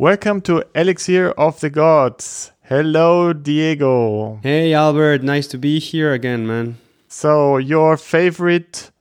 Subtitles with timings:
[0.00, 2.52] Welcome to Elixir of the Gods.
[2.62, 4.40] Hello, Diego.
[4.42, 5.22] Hey, Albert.
[5.22, 6.78] Nice to be here again, man.
[7.08, 8.92] So, your favorite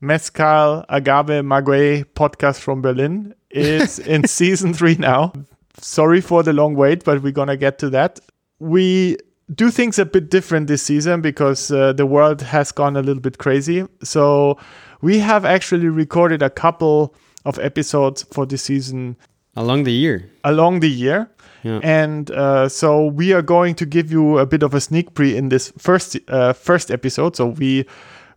[0.00, 5.32] Mezcal Agave Maguey podcast from Berlin is in season three now.
[5.80, 8.20] Sorry for the long wait, but we're going to get to that.
[8.60, 9.16] We
[9.52, 13.20] do things a bit different this season because uh, the world has gone a little
[13.20, 13.88] bit crazy.
[14.04, 14.60] So,
[15.00, 17.12] we have actually recorded a couple
[17.44, 19.16] of episodes for this season
[19.56, 20.30] along the year.
[20.44, 21.28] Along the year.
[21.62, 21.80] Yeah.
[21.82, 25.36] And uh, so we are going to give you a bit of a sneak pre
[25.36, 27.36] in this first uh, first episode.
[27.36, 27.86] So we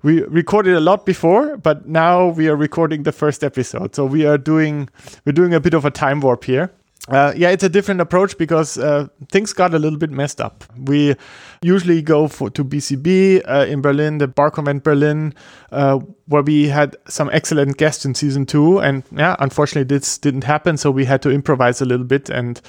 [0.01, 3.95] we recorded a lot before, but now we are recording the first episode.
[3.95, 4.89] So we are doing
[5.25, 6.71] we're doing a bit of a time warp here.
[7.07, 10.65] Uh, yeah, it's a different approach because uh, things got a little bit messed up.
[10.77, 11.15] We
[11.61, 15.33] usually go for, to BCB uh, in Berlin, the Bar Convent Berlin,
[15.71, 18.79] uh, where we had some excellent guests in season two.
[18.79, 20.75] And yeah, unfortunately, this didn't happen.
[20.75, 22.29] So we had to improvise a little bit.
[22.29, 22.59] And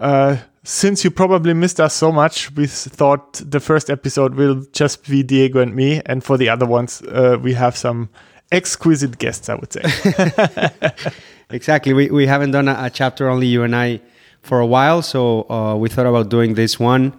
[0.00, 5.08] uh, since you probably missed us so much, we thought the first episode will just
[5.08, 6.02] be Diego and me.
[6.04, 8.10] And for the other ones, uh, we have some
[8.52, 9.82] exquisite guests, I would say.
[11.50, 11.92] exactly.
[11.92, 14.00] We, we haven't done a, a, chapter only you and I
[14.42, 17.12] for a while, so uh, we thought about doing this one.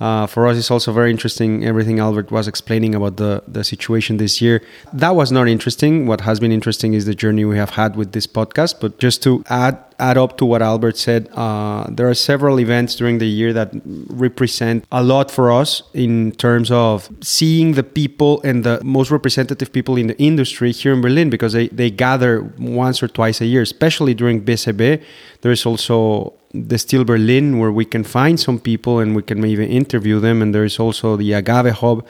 [0.00, 4.16] Uh, for us, it's also very interesting everything Albert was explaining about the, the situation
[4.18, 4.62] this year.
[4.92, 6.06] That was not interesting.
[6.06, 8.80] What has been interesting is the journey we have had with this podcast.
[8.80, 12.94] But just to add add up to what Albert said, uh, there are several events
[12.94, 18.40] during the year that represent a lot for us in terms of seeing the people
[18.42, 22.42] and the most representative people in the industry here in Berlin because they, they gather
[22.58, 25.02] once or twice a year, especially during BCB.
[25.40, 29.66] There is also Destille Berlin where we can find some people and we can maybe
[29.66, 30.42] interview them.
[30.42, 32.06] And there is also the Agave Hub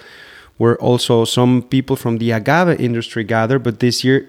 [0.58, 3.59] where also some people from the agave industry gather.
[3.59, 4.28] But this year,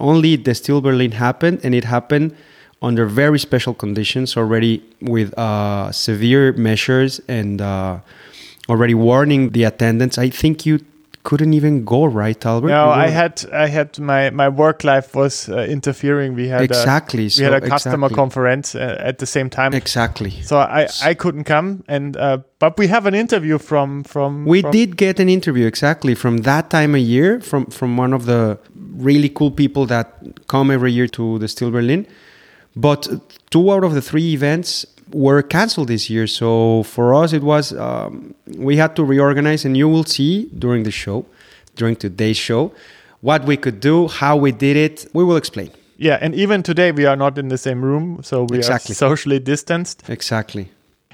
[0.00, 2.34] only Destille Berlin happened and it happened
[2.80, 7.98] under very special conditions already with uh, severe measures and uh,
[8.68, 10.16] already warning the attendants.
[10.18, 10.80] I think you
[11.24, 12.68] couldn't even go right, Albert.
[12.68, 16.34] No, I had I had my my work life was uh, interfering.
[16.34, 18.14] We had exactly a, so, we had a customer exactly.
[18.14, 19.72] conference uh, at the same time.
[19.72, 20.30] Exactly.
[20.42, 24.44] So I I couldn't come, and uh, but we have an interview from from.
[24.44, 28.12] We from did get an interview exactly from that time of year from from one
[28.12, 28.58] of the
[28.96, 30.06] really cool people that
[30.46, 32.06] come every year to Destille Berlin.
[32.76, 33.08] But
[33.50, 36.26] two out of the three events were canceled this year.
[36.26, 40.82] So for us, it was um, we had to reorganize, and you will see during
[40.82, 41.24] the show,
[41.76, 42.72] during today's show,
[43.20, 45.06] what we could do, how we did it.
[45.14, 45.70] We will explain.
[45.96, 48.92] Yeah, and even today we are not in the same room, so we Exactly.
[48.92, 50.02] are socially distanced.
[50.08, 50.70] Exactly.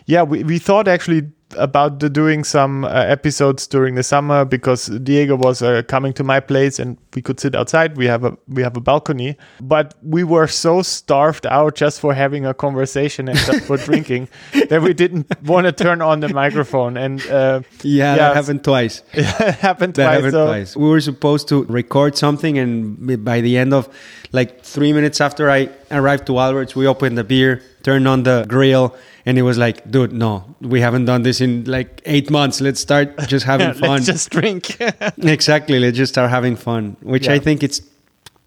[0.06, 1.22] Yeah, we, we thought actually
[1.56, 6.25] about the, doing some uh, episodes during the summer because Diego was uh, coming to
[6.25, 7.97] my place and we could sit outside.
[7.97, 12.15] We have a we have a balcony, but we were so starved out just for
[12.15, 14.28] having a conversation and just for drinking
[14.69, 16.97] that we didn't want to turn on the microphone.
[16.97, 19.03] And uh, Yeah, Yeah, that happened twice.
[19.12, 20.16] it happened That twice.
[20.16, 20.77] happened so- twice.
[20.77, 23.89] We were supposed to record something, and by the end of
[24.33, 28.44] like three minutes after I arrived to Albert's, we opened the beer, turned on the
[28.49, 28.94] grill,
[29.27, 32.61] and it was like, dude, no, we haven't done this in like eight months.
[32.61, 33.91] Let's start just having fun.
[33.91, 34.77] Let's just drink.
[35.19, 35.78] exactly.
[35.78, 37.34] Let's just start having fun, which Yeah.
[37.34, 37.81] I think it's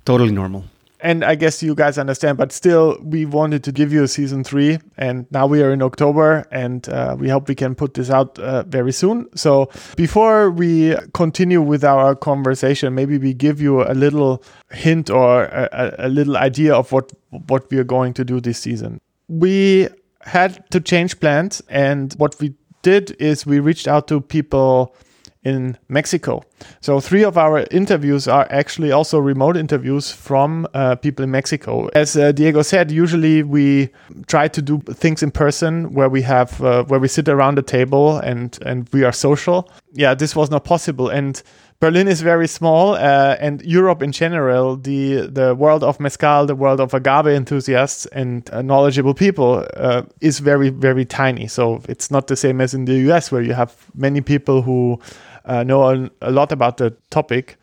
[0.05, 0.63] totally normal.
[1.05, 4.41] and I guess you guys understand, but still, we wanted to give you a season
[4.43, 8.09] three, and now we are in October, and uh, we hope we can put this
[8.09, 9.27] out uh, very soon.
[9.35, 9.67] So,
[9.97, 15.67] before we continue with our conversation, maybe we give you a little hint or a,
[15.73, 17.11] a- a little idea of what
[17.47, 18.99] what we are going to do this season.
[19.27, 19.89] We
[20.21, 24.95] had to change plans, and what we did is we reached out to people
[25.43, 26.41] in Mexico.
[26.79, 31.89] So three of our interviews are actually also remote interviews from uh, people in Mexico.
[31.95, 33.89] As uh, Diego said, usually we
[34.27, 37.61] try to do things in person where we have uh, where we sit around a
[37.61, 39.69] table and and we are social.
[39.91, 41.41] Yeah, this was not possible and.
[41.83, 46.55] Berlin is very small, uh, and Europe in general, the the world of mezcal, the
[46.55, 51.45] world of agave enthusiasts and uh, knowledgeable people, uh, is very very tiny.
[51.45, 54.97] So it's not the same as in the US, where you have many people who
[55.43, 57.57] uh, know a, lot about the topic.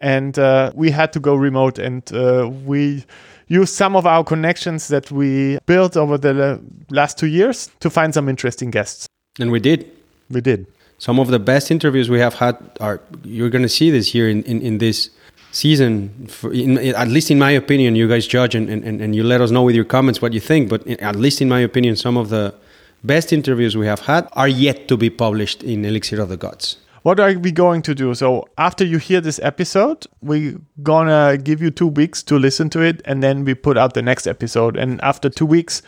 [0.00, 3.04] And uh, we had to go remote, and uh, we
[3.46, 6.58] used some of our connections that we built over the
[6.90, 9.06] last two years to find some interesting guests.
[9.38, 9.86] And we did.
[10.30, 10.66] We did.
[11.02, 14.28] Some of the best interviews we have had are you're going to see this here
[14.28, 15.10] in, in, in this
[15.50, 16.28] season.
[16.28, 19.40] For, in, at least in my opinion, you guys judge and, and, and you let
[19.40, 20.68] us know with your comments what you think.
[20.68, 22.54] But in, at least in my opinion, some of the
[23.02, 26.76] best interviews we have had are yet to be published in Elixir of the Gods.
[27.02, 28.14] What are we going to do?
[28.14, 32.80] So after you hear this episode, we're gonna give you two weeks to listen to
[32.80, 34.76] it, and then we put out the next episode.
[34.76, 35.82] And after two weeks,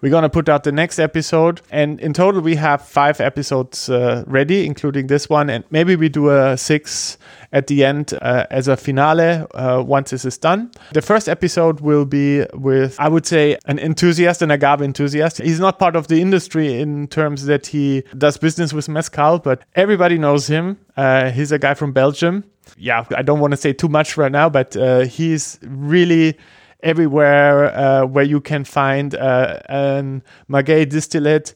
[0.00, 1.60] we're going to put out the next episode.
[1.70, 5.50] And in total, we have five episodes uh, ready, including this one.
[5.50, 7.18] And maybe we do a six
[7.52, 10.70] at the end uh, as a finale uh, once this is done.
[10.92, 15.38] The first episode will be with, I would say, an enthusiast, an agave enthusiast.
[15.38, 19.62] He's not part of the industry in terms that he does business with mezcal, but
[19.74, 20.78] everybody knows him.
[20.96, 22.44] Uh, he's a guy from Belgium.
[22.76, 26.38] Yeah, I don't want to say too much right now, but uh, he's really
[26.82, 31.54] everywhere uh, where you can find uh, an maguey distillate.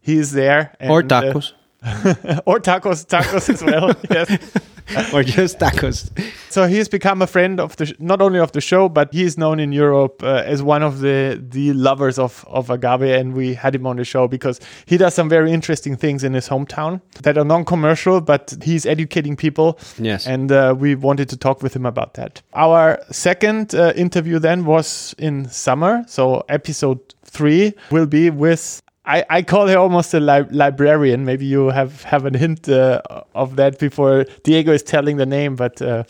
[0.00, 0.74] He's there.
[0.78, 1.52] And, or tacos.
[2.46, 3.94] or tacos, tacos as well.
[4.10, 5.12] yes.
[5.12, 6.10] or just tacos.
[6.50, 9.22] So he's become a friend of the sh- not only of the show, but he
[9.22, 13.34] is known in Europe uh, as one of the the lovers of of agave, and
[13.34, 16.48] we had him on the show because he does some very interesting things in his
[16.48, 19.78] hometown that are non-commercial, but he's educating people.
[19.98, 22.42] Yes, and uh, we wanted to talk with him about that.
[22.54, 29.24] Our second uh, interview then was in summer, so episode three will be with I,
[29.30, 31.24] I call her almost a li- librarian.
[31.24, 33.00] Maybe you have, have a hint uh,
[33.34, 36.02] of that before Diego is telling the name, but uh,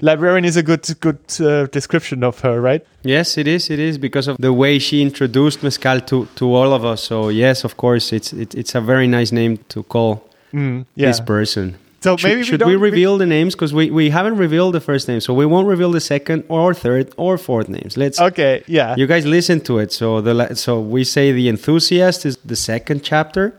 [0.00, 2.86] librarian is a good good uh, description of her, right?
[3.02, 3.70] Yes, it is.
[3.70, 7.02] It is because of the way she introduced mezcal to, to all of us.
[7.02, 11.08] So yes, of course, it's it, it's a very nice name to call mm, yeah.
[11.08, 11.76] this person.
[12.04, 14.80] So maybe should, we, should we reveal the names because we, we haven't revealed the
[14.80, 17.96] first name, so we won't reveal the second or third or fourth names.
[17.96, 18.94] Let's okay, yeah.
[18.94, 19.90] You guys listen to it.
[19.90, 23.58] So the so we say the enthusiast is the second chapter,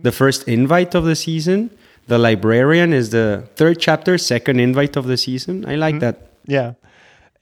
[0.00, 1.70] the first invite of the season.
[2.06, 5.66] The librarian is the third chapter, second invite of the season.
[5.66, 6.00] I like mm-hmm.
[6.00, 6.16] that.
[6.46, 6.72] Yeah.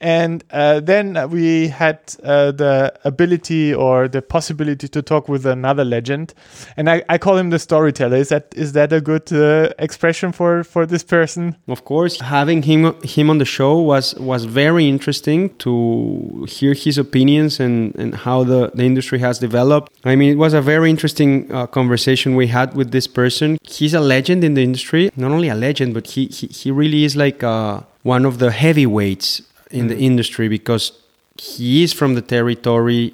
[0.01, 5.85] And uh, then we had uh, the ability or the possibility to talk with another
[5.85, 6.33] legend,
[6.75, 8.17] and I, I call him the storyteller.
[8.17, 11.55] Is that is that a good uh, expression for for this person?
[11.67, 16.97] Of course, having him him on the show was was very interesting to hear his
[16.97, 19.93] opinions and and how the the industry has developed.
[20.03, 23.59] I mean, it was a very interesting uh, conversation we had with this person.
[23.61, 25.11] He's a legend in the industry.
[25.15, 28.49] Not only a legend, but he he, he really is like uh, one of the
[28.49, 29.89] heavyweights in mm.
[29.89, 30.91] the industry because
[31.37, 33.13] he is from the territory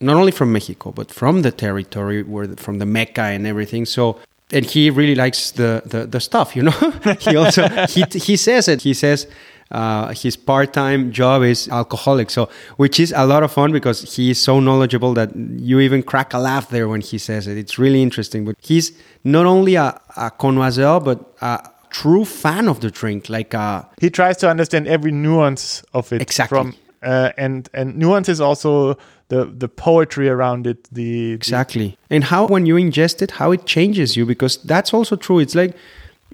[0.00, 3.86] not only from Mexico but from the territory where the, from the Mecca and everything.
[3.86, 4.18] So
[4.52, 6.92] and he really likes the the, the stuff you know?
[7.20, 8.82] He also he, he says it.
[8.82, 9.26] He says
[9.70, 12.30] uh, his part-time job is alcoholic.
[12.30, 16.02] So which is a lot of fun because he is so knowledgeable that you even
[16.02, 17.56] crack a laugh there when he says it.
[17.56, 18.44] It's really interesting.
[18.44, 18.92] But he's
[19.24, 23.28] not only a, a connoisseur but a, true fan of the drink.
[23.28, 26.22] Like uh, he tries to understand every nuance of it.
[26.22, 26.56] Exactly.
[26.56, 28.96] From, uh, and and nuance is also
[29.28, 30.88] the the poetry around it.
[30.90, 31.96] The exactly.
[32.08, 35.38] The and how when you ingest it, how it changes you because that's also true.
[35.38, 35.76] It's like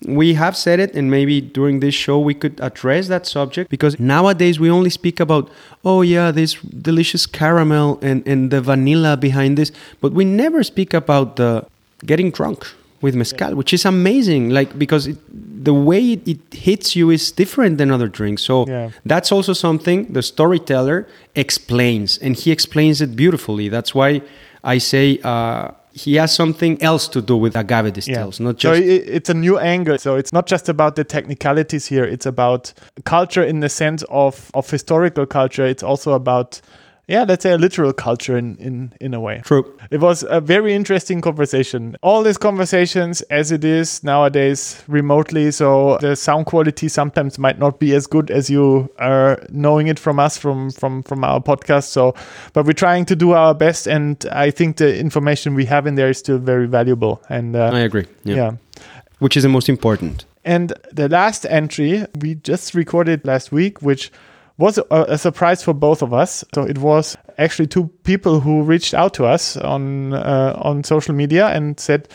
[0.06, 3.99] we have said it and maybe during this show we could address that subject because
[3.99, 5.50] nowadays we only speak about
[5.84, 10.94] oh yeah this delicious caramel and, and the vanilla behind this but we never speak
[10.94, 11.66] about the
[12.06, 12.66] getting drunk
[13.00, 14.50] with mezcal, which is amazing.
[14.50, 15.19] Like because it,
[15.65, 18.43] the way it, it, hits you is different than other drinks.
[18.43, 18.91] So yeah.
[19.05, 23.69] that's also something the storyteller explains, and he explains it beautifully.
[23.69, 24.23] That's why
[24.65, 25.21] I say.
[25.23, 28.47] Uh, he has something else to do with agave distills, yeah.
[28.47, 28.79] not just.
[28.79, 29.99] So it's a new angle.
[29.99, 32.05] So it's not just about the technicalities here.
[32.05, 32.73] It's about
[33.05, 35.67] culture in the sense of of historical culture.
[35.67, 36.61] It's also about
[37.08, 39.41] yeah, let's say a literal culture in, in, in a way.
[39.43, 39.65] True.
[39.91, 41.96] It was a very interesting conversation.
[42.03, 47.81] All these conversations, as it is nowadays remotely, so the sound quality sometimes might not
[47.81, 51.84] be as good as you are knowing it from us from from from our podcast.
[51.84, 52.15] So,
[52.53, 55.94] but we're trying to do our best, and I think the information we have in
[55.94, 57.22] there is still very valuable.
[57.31, 58.05] And uh, I agree.
[58.24, 58.34] Yeah.
[58.34, 58.50] yeah.
[59.19, 60.27] Which is the most important.
[60.44, 64.12] And the last entry we just recorded last week, which
[64.58, 66.44] was a, a, surprise for both of us.
[66.55, 71.15] So it was actually two people who reached out to us on uh, on social
[71.15, 72.08] media and said,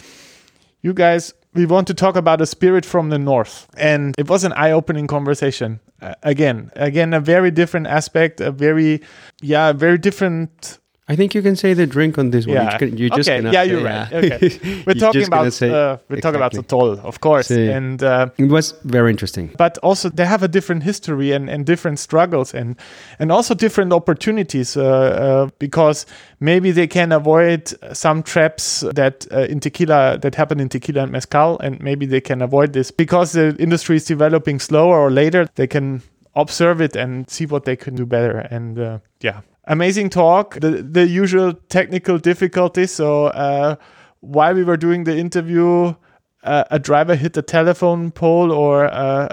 [0.81, 4.43] "You guys, we want to talk about a spirit from the north." And it was
[4.43, 5.79] an eye-opening conversation.
[6.01, 9.01] Uh, again, again, a very different aspect, a very,
[9.41, 12.55] yeah, very different I think you can say the drink on this one.
[12.55, 12.81] Yeah.
[12.81, 13.51] You, just okay.
[13.51, 14.11] yeah, you're right.
[14.13, 14.83] Okay.
[14.87, 16.21] We're talking about say, uh, we're exactly.
[16.21, 17.75] talking about Sotol, of course, sí.
[17.75, 19.53] and uh, it was very interesting.
[19.57, 22.77] But also, they have a different history and, and different struggles and
[23.19, 26.05] and also different opportunities uh, uh because
[26.39, 31.11] maybe they can avoid some traps that uh, in tequila that happen in tequila and
[31.11, 35.49] mezcal, and maybe they can avoid this because the industry is developing slower or later.
[35.55, 36.01] They can
[36.35, 38.39] observe it and see what they can do better.
[38.39, 40.59] And uh, yeah, amazing talk.
[40.59, 42.91] The the usual technical difficulties.
[42.91, 43.75] So uh,
[44.21, 45.95] while we were doing the interview,
[46.43, 48.89] uh, a driver hit a telephone pole or a,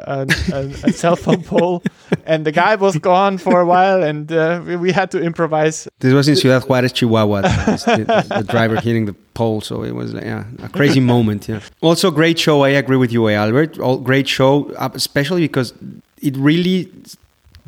[0.07, 1.83] a, a, a cell phone pole,
[2.25, 5.89] and the guy was gone for a while, and uh, we, we had to improvise.
[5.99, 7.43] This was in Ciudad Juarez, Chihuahua.
[7.43, 11.49] the, the, driver hitting the pole, so it was yeah, a crazy moment.
[11.49, 11.61] Yeah.
[11.81, 12.63] Also, great show.
[12.63, 13.79] I agree with you, Albert.
[13.79, 15.75] All great show, uh, especially because
[16.23, 16.93] it really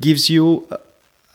[0.01, 0.77] gives you uh,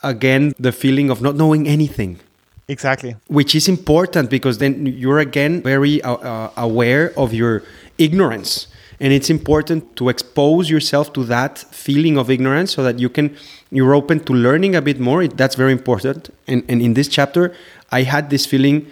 [0.08, 2.20] again the feeling of not knowing anything.
[2.68, 3.16] Exactly.
[3.28, 7.64] Which is important because then you're again very uh, uh, aware of your
[7.98, 8.68] ignorance.
[9.00, 13.36] And it's important to expose yourself to that feeling of ignorance so that you can
[13.72, 15.28] you're open to learning a bit more.
[15.28, 16.30] That's very important.
[16.48, 17.54] And, and in this chapter,
[17.92, 18.88] I had this feeling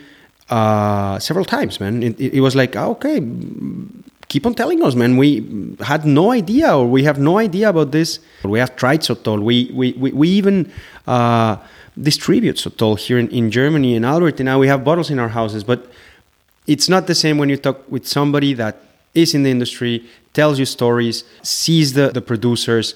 [0.50, 2.04] uh, several times, man.
[2.04, 3.20] It, it, it was like, oh, okay,
[4.28, 5.18] keep on telling us, man.
[5.18, 8.20] We had no idea, or we have no idea about this.
[8.44, 9.42] We have tried Sotol.
[9.42, 10.72] We we we, we even
[11.08, 11.58] uh,
[12.02, 15.30] distribute Sotol here in, in Germany and Albert, and now we have bottles in our
[15.30, 15.64] houses.
[15.64, 15.88] But
[16.68, 18.82] it's not the same when you talk with somebody that
[19.14, 20.04] is in the industry,
[20.34, 22.96] tells you stories, sees the, the producers,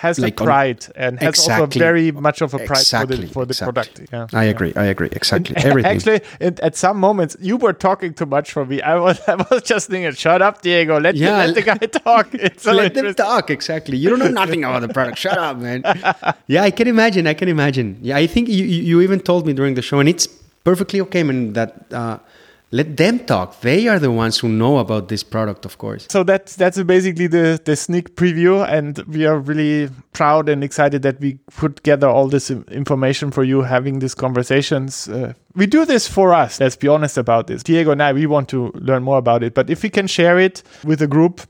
[0.00, 3.16] has like the pride on, and has exactly, also very much of a pride exactly,
[3.16, 4.06] for the, for the exactly.
[4.06, 4.32] product.
[4.32, 4.72] Yeah, I agree.
[4.74, 5.10] I agree.
[5.12, 5.54] Exactly.
[5.56, 5.96] And Everything.
[5.96, 6.20] Actually,
[6.68, 8.80] at some moments, you were talking too much for me.
[8.80, 10.98] I was, I was just thinking, "Shut up, Diego.
[10.98, 11.44] Let, yeah.
[11.44, 13.50] let the guy talk." It's let them talk.
[13.50, 13.96] Exactly.
[13.98, 15.18] You don't know nothing about the product.
[15.18, 15.82] Shut up, man.
[16.46, 17.26] yeah, I can imagine.
[17.26, 17.98] I can imagine.
[18.00, 20.26] Yeah, I think you you even told me during the show, and it's
[20.64, 21.52] perfectly okay, man.
[21.52, 21.72] That.
[21.92, 22.18] Uh,
[22.72, 23.60] let them talk.
[23.60, 26.06] They are the ones who know about this product, of course.
[26.08, 31.02] So that's that's basically the the sneak preview, and we are really proud and excited
[31.02, 35.08] that we put together all this information for you, having these conversations.
[35.08, 36.60] Uh, we do this for us.
[36.60, 37.62] Let's be honest about this.
[37.62, 40.38] Diego and I, we want to learn more about it, but if we can share
[40.38, 41.40] it with a group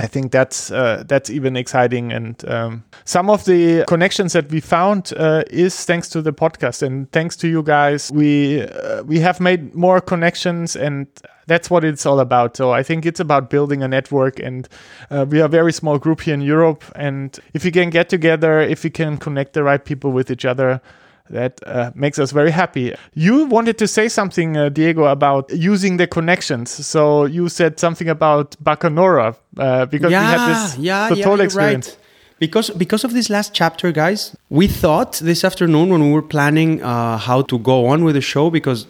[0.00, 4.60] I think that's uh, that's even exciting, and um, some of the connections that we
[4.60, 8.12] found uh, is thanks to the podcast and thanks to you guys.
[8.12, 11.08] We uh, we have made more connections, and
[11.48, 12.56] that's what it's all about.
[12.56, 14.68] So I think it's about building a network, and
[15.10, 16.84] uh, we are a very small group here in Europe.
[16.94, 20.44] And if we can get together, if we can connect the right people with each
[20.44, 20.80] other,
[21.30, 22.94] that uh, makes us very happy.
[23.14, 26.70] You wanted to say something, uh, Diego, about using the connections.
[26.70, 31.44] So you said something about Bacanora uh, because yeah, we had this yeah, total yeah,
[31.44, 31.88] experience.
[31.88, 31.98] Right.
[32.40, 36.80] Because because of this last chapter, guys, we thought this afternoon when we were planning
[36.82, 38.86] uh, how to go on with the show, because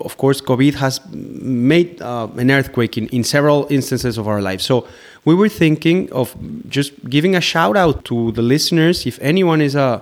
[0.00, 4.64] of course COVID has made uh, an earthquake in, in several instances of our lives.
[4.64, 4.86] So
[5.24, 6.36] we were thinking of
[6.68, 9.06] just giving a shout out to the listeners.
[9.06, 10.00] If anyone is a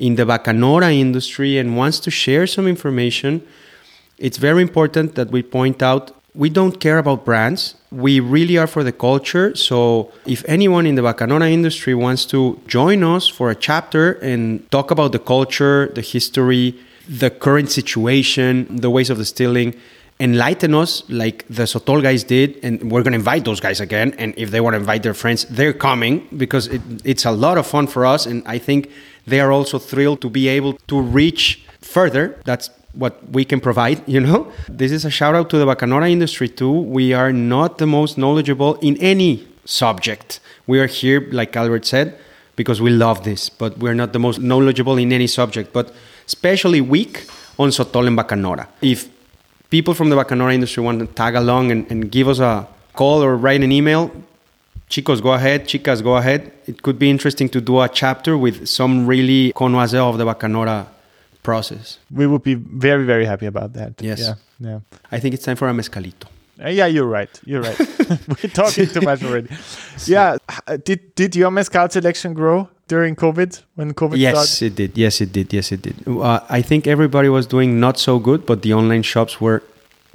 [0.00, 3.46] in the Bacanora industry and wants to share some information,
[4.18, 7.74] it's very important that we point out we don't care about brands.
[7.90, 9.54] We really are for the culture.
[9.56, 14.70] So if anyone in the Bacanora industry wants to join us for a chapter and
[14.70, 16.78] talk about the culture, the history,
[17.08, 19.74] the current situation, the ways of distilling,
[20.20, 24.14] enlighten us like the Sotol guys did, and we're going to invite those guys again.
[24.18, 27.58] And if they want to invite their friends, they're coming because it, it's a lot
[27.58, 28.26] of fun for us.
[28.26, 28.90] And I think
[29.30, 32.38] they are also thrilled to be able to reach further.
[32.44, 34.52] That's what we can provide, you know?
[34.68, 36.72] This is a shout out to the Bacanora industry too.
[36.72, 40.40] We are not the most knowledgeable in any subject.
[40.66, 42.18] We are here, like Albert said,
[42.56, 45.94] because we love this, but we're not the most knowledgeable in any subject, but
[46.26, 47.26] especially weak
[47.58, 48.66] on Sotol and Bacanora.
[48.82, 49.08] If
[49.70, 53.22] people from the Bacanora industry want to tag along and, and give us a call
[53.22, 54.10] or write an email,
[54.90, 56.52] chicos, go ahead, chicas, go ahead.
[56.66, 60.86] It could be interesting to do a chapter with some really connoisseur of the Bacanora
[61.42, 61.98] process.
[62.10, 63.94] We would be very, very happy about that.
[64.02, 64.20] Yes.
[64.20, 64.34] Yeah.
[64.58, 64.80] yeah.
[65.10, 66.26] I think it's time for a mezcalito.
[66.62, 67.40] Uh, yeah, you're right.
[67.46, 67.78] You're right.
[68.28, 69.48] We're talking too much already.
[70.04, 70.36] Yeah.
[70.84, 74.66] Did did your mezcal selection grow during COVID when COVID yes, started?
[74.66, 74.98] it did.
[74.98, 75.52] Yes, it did.
[75.52, 75.96] Yes, it did.
[76.06, 79.62] Uh, I think everybody was doing not so good, but the online shops were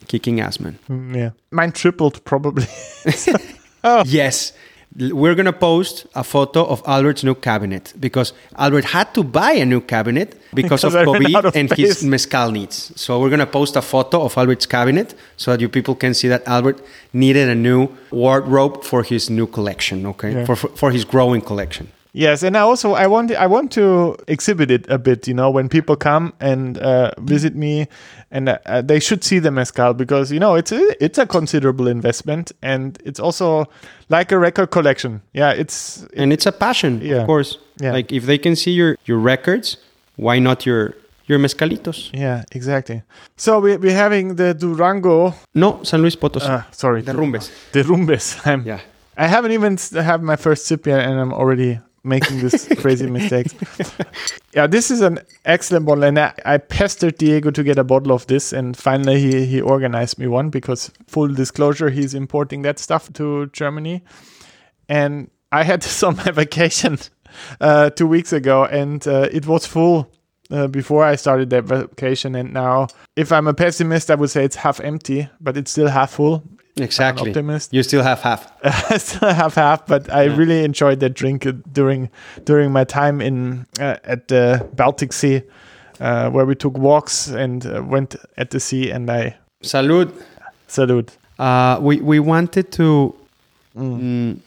[0.08, 0.77] kicking ass, man.
[0.88, 1.29] Mm, yeah.
[1.50, 2.67] Mine tripled probably.
[3.86, 4.04] oh.
[4.06, 4.51] Yes
[4.98, 9.51] we're going to post a photo of Albert's new cabinet because Albert had to buy
[9.51, 12.94] a new cabinet because, because of COVID of and his mezcal needs.
[12.96, 16.13] So we're going to post a photo of Albert's cabinet so that you people can
[16.13, 20.34] see that Albert needed a new wardrobe for his new collection, okay?
[20.34, 20.46] Yeah.
[20.46, 21.92] For, for his growing collection.
[22.15, 25.27] Yes, and I also I want I want to exhibit it a bit.
[25.27, 27.88] You know, when people come and uh, visit me,
[28.31, 31.89] and uh, they should see the mezcal because you know it's a, it's a considerable
[31.89, 33.65] investment, and it's also
[34.07, 35.22] like a record collection.
[35.34, 37.17] Yeah, it's it, and it's a passion, yeah.
[37.17, 37.57] of course.
[37.81, 37.91] Yeah.
[37.91, 39.75] Like if they can see your your records,
[40.15, 40.95] why not your
[41.25, 42.12] your mezcalitos?
[42.13, 43.01] Yeah, exactly.
[43.36, 45.34] So we, we're having the Durango.
[45.53, 46.48] No, San Luis Potosí.
[46.48, 47.51] Uh, sorry, the Rumbes.
[47.74, 48.39] The Rumbes.
[48.45, 48.79] I'm, yeah.
[49.17, 53.53] I haven't even had my first sip yet, and I'm already making these crazy mistakes.
[54.53, 58.13] Yeah, this is an excellent bottle, and I, I pestered Diego to get a bottle
[58.13, 62.79] of this, and finally he he organized me one because full disclosure, he's importing that
[62.79, 64.01] stuff to Germany,
[64.88, 67.00] and I had this on my vacation
[67.59, 70.09] uh, two weeks ago, and uh, it was full.
[70.51, 74.45] Uh, before I started that vacation, and now, if I'm a pessimist, I would say
[74.45, 76.43] it's half empty, but it's still half full.
[76.77, 77.29] Exactly.
[77.29, 77.74] optimist.
[77.74, 78.51] You still have half.
[78.91, 82.10] I still have half, but I really enjoyed that drink during
[82.44, 85.44] during my time in uh, at the Baltic Sea,
[86.01, 90.12] uh, where we took walks and uh, went at the sea, and I Salud.
[90.67, 91.17] salute.
[91.39, 93.15] Uh, we we wanted to.
[93.77, 94.39] Mm.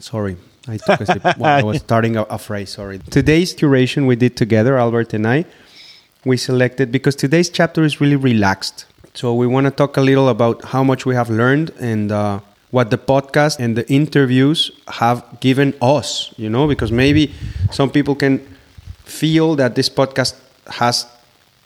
[0.00, 2.70] sorry, I took a sip while I was starting a, a phrase.
[2.70, 2.98] Sorry.
[3.10, 5.44] Today's curation we did together, Albert and I.
[6.24, 8.86] We selected because today's chapter is really relaxed.
[9.18, 12.38] So we want to talk a little about how much we have learned and uh,
[12.70, 16.32] what the podcast and the interviews have given us.
[16.36, 17.34] You know, because maybe
[17.72, 18.38] some people can
[19.04, 20.36] feel that this podcast
[20.68, 21.04] has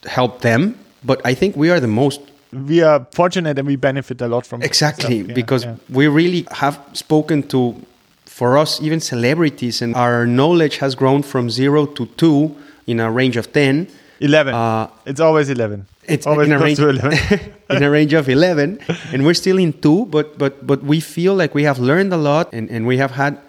[0.07, 4.21] helped them, but I think we are the most We are fortunate and we benefit
[4.21, 4.63] a lot from.
[4.63, 5.75] Exactly, yeah, because yeah.
[5.89, 7.75] we really have spoken to,
[8.25, 12.55] for us, even celebrities, and our knowledge has grown from zero to two
[12.87, 13.87] in a range of 10.
[14.23, 14.53] Eleven.
[14.53, 15.85] Uh, it's always eleven.
[16.05, 17.17] It's always in a, range, to eleven.
[17.69, 18.79] in a range of 11,
[19.11, 22.17] and we're still in two, but, but, but we feel like we have learned a
[22.17, 23.39] lot and, and we have had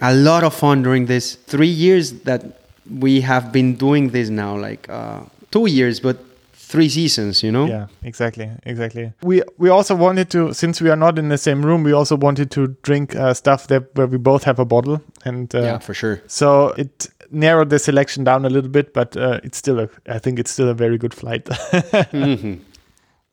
[0.00, 2.60] a lot of fun during this three years that
[3.00, 6.18] we have been doing this now, like uh, two years, but
[6.52, 7.66] three seasons, you know?
[7.66, 9.12] Yeah, exactly, exactly.
[9.22, 12.16] We we also wanted to, since we are not in the same room, we also
[12.16, 15.78] wanted to drink uh, stuff that where we both have a bottle, and uh, yeah
[15.78, 16.20] for sure.
[16.26, 20.18] so it narrowed the selection down a little bit, but uh, it's still a, I
[20.18, 21.44] think it's still a very good flight.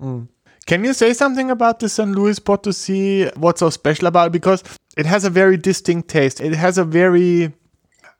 [0.02, 0.28] Mhm.
[0.66, 3.36] Can you say something about the San Luis Potosí?
[3.38, 4.32] What's so special about it?
[4.32, 4.64] Because
[4.98, 6.40] it has a very distinct taste.
[6.42, 7.52] It has a very,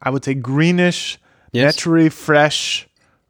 [0.02, 1.18] I would say, greenish,
[1.54, 1.66] Yes.
[1.76, 2.88] naturally fresh,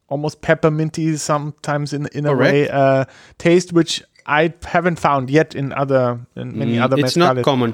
[0.07, 2.53] almost pepperminty sometimes in in a Correct.
[2.53, 3.05] way uh,
[3.37, 7.73] taste, which I haven't found yet in other in many Mm, other it's not common.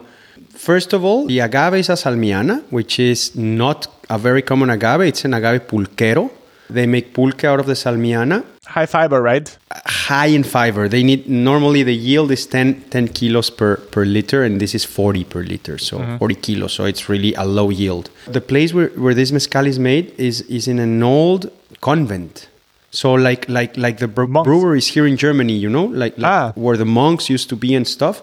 [0.57, 5.01] First of all, the agave is a salmiana, which is not a very common agave.
[5.01, 6.31] It's an agave pulquero.
[6.69, 8.43] They make pulque out of the salmiana.
[8.65, 9.57] High fiber, right?
[9.85, 10.89] High in fiber.
[10.89, 14.83] They need normally the yield is 10, 10 kilos per, per liter, and this is
[14.83, 16.73] 40 per liter, so 40 kilos.
[16.73, 18.09] So it's really a low yield.
[18.27, 22.49] The place where, where this mezcal is made is, is in an old convent.
[22.91, 26.51] So like like like the bre- breweries here in Germany, you know, like, like Ah.
[26.55, 28.21] where the monks used to be and stuff.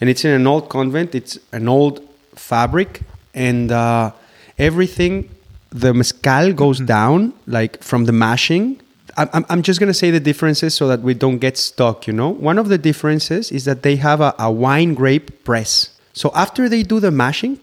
[0.00, 1.14] And it's in an old convent.
[1.14, 2.00] It's an old
[2.34, 3.00] fabric,
[3.34, 4.12] and uh,
[4.58, 5.30] everything.
[5.70, 8.80] The mezcal goes down like from the mashing.
[9.18, 12.06] I'm, I'm- just gonna say the differences so that we don't get stuck.
[12.06, 15.90] You know, one of the differences is that they have a, a wine grape press.
[16.12, 17.58] So after they do the mashing,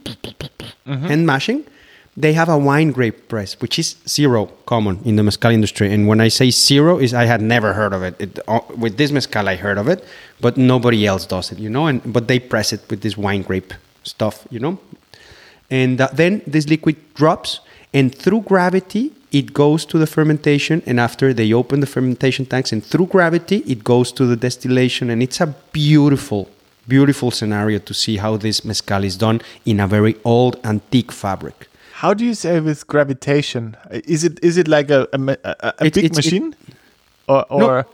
[0.86, 1.63] and mashing,
[2.15, 5.91] they have a wine grape press, which is zero common in the mezcal industry.
[5.91, 8.15] And when I say zero, is I had never heard of it.
[8.19, 10.04] it uh, with this mezcal, I heard of it,
[10.39, 11.88] but nobody else does it, you know.
[11.88, 13.73] And but they press it with this wine grape
[14.04, 14.78] stuff, you know.
[15.71, 17.62] And uh, then this liquid drops,
[17.93, 20.84] and through gravity, it goes to the fermentation.
[20.86, 25.10] And after they open the fermentation tanks, and through gravity, it goes to the distillation.
[25.10, 26.47] And it's a beautiful,
[26.88, 31.69] beautiful scenario to see how this mezcal is done in a very old, antique fabric.
[32.04, 33.76] How do you say with gravitation?
[34.16, 36.54] Is it is it like a a, a, a It- big it- machine,
[37.28, 37.86] or or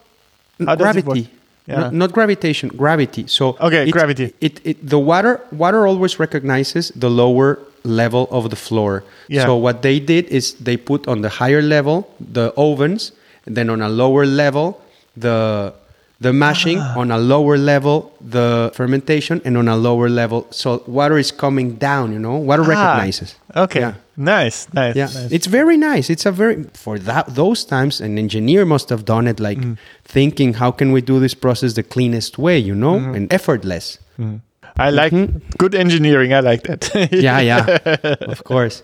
[0.65, 1.15] How does it work?
[1.15, 1.29] gravity.
[1.69, 1.79] Yeah.
[1.81, 3.23] Not, not gravitation, gravity.
[3.27, 4.33] So Okay, it- gravity.
[4.41, 9.03] It, it the water water always recognizes the lower level of the floor.
[9.29, 9.45] Yeah.
[9.45, 13.11] So what they did is they put on the higher level the ovens,
[13.45, 14.81] and then on a lower level
[15.15, 15.71] the
[16.21, 16.99] the mashing, Ah.
[16.99, 21.75] on a lower level the fermentation, and on a lower level so water is coming
[21.79, 22.11] down.
[22.11, 23.35] You know, water Ah, recognizes.
[23.55, 23.93] Okay, Yeah.
[24.17, 24.95] nice, nice.
[24.95, 25.31] Yeah, nice.
[25.31, 26.09] it's very nice.
[26.13, 29.77] It's a very for that those times an engineer must have done it like Mm.
[30.03, 33.15] thinking how can we do this process the cleanest way, you know, Mm-hmm.
[33.15, 33.97] and effortless.
[34.77, 35.13] I like
[35.57, 36.31] good engineering.
[36.33, 36.91] I like that.
[37.11, 37.65] Yeah, yeah,
[38.33, 38.83] of course.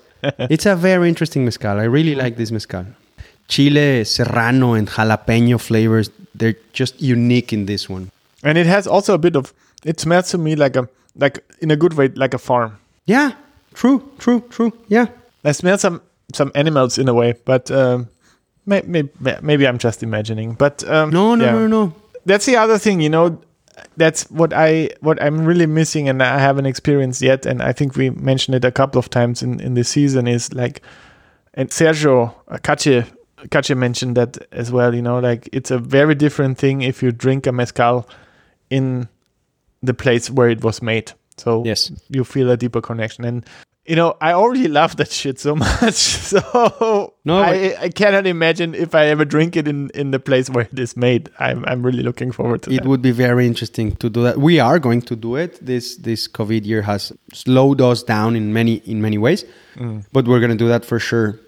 [0.49, 1.77] It's a very interesting mezcal.
[1.79, 2.85] I really like this mezcal.
[3.47, 6.09] Chile, serrano, and jalapeno flavors.
[6.33, 8.11] They're just unique in this one.
[8.43, 9.53] and it has also a bit of.
[9.83, 12.77] It smells to me like a like in a good way like a farm.
[13.05, 13.31] Yeah,
[13.73, 14.71] true, true, true.
[14.87, 15.07] Yeah.
[15.43, 16.01] I smell some
[16.33, 18.07] some animals in a way, but um,
[18.65, 19.03] may, may,
[19.41, 20.53] maybe I'm just imagining.
[20.55, 21.51] But um, No, no, yeah.
[21.51, 21.93] no, no.
[22.25, 23.37] that's the other thing you know
[23.97, 27.95] that's what i what i'm really missing and i haven't experienced yet and i think
[27.95, 30.81] we mentioned it a couple of times in in this season is like
[31.53, 33.03] and sergio Cache
[33.51, 37.11] Cache mentioned that as well you know like it's a very different thing if you
[37.11, 38.07] drink a mezcal
[38.69, 39.07] in
[39.83, 41.91] the place where it was made So Yes.
[42.09, 43.25] you feel a deeper connection.
[43.25, 43.45] And
[43.85, 45.93] you know, I already love that shit so much.
[45.93, 50.49] So No, I, I cannot imagine if I ever drink it in, in the place
[50.49, 51.29] where it is made.
[51.39, 52.87] I'm I'm really looking forward to it that.
[52.87, 54.37] would be very interesting to do that.
[54.37, 55.63] We are going to do it.
[55.63, 60.03] This this COVID year has slowed us down in many in many ways, mm.
[60.11, 61.39] but we're going to do that for sure.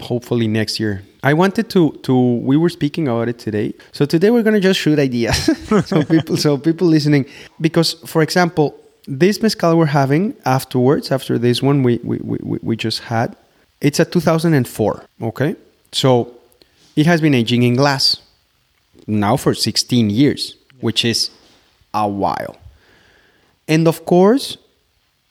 [0.00, 1.02] Hopefully next year.
[1.22, 3.74] I wanted to to we were speaking about it today.
[3.92, 5.36] So today we're to just shoot ideas.
[5.86, 7.26] so people so people listening
[7.60, 8.78] because for example,
[9.08, 13.36] this mezcal we're having afterwards after this one we we we, we just had
[13.80, 15.54] it's a 2004, okay?
[15.92, 16.34] So
[16.96, 18.16] it has been aging in glass
[19.06, 21.30] now for 16 years, which is
[21.92, 22.56] a while.
[23.68, 24.56] And of course,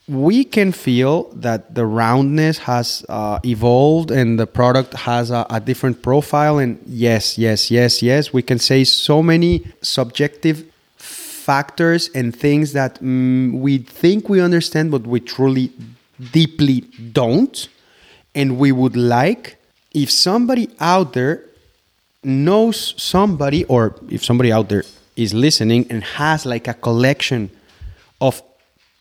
[0.07, 5.59] we can feel that the roundness has uh, evolved and the product has a, a
[5.59, 6.59] different profile.
[6.59, 10.63] And yes, yes, yes, yes, we can say so many subjective
[10.97, 15.71] factors and things that mm, we think we understand, but we truly
[16.31, 17.67] deeply don't.
[18.35, 19.57] And we would like
[19.93, 21.43] if somebody out there
[22.23, 24.83] knows somebody, or if somebody out there
[25.15, 27.49] is listening and has like a collection
[28.19, 28.43] of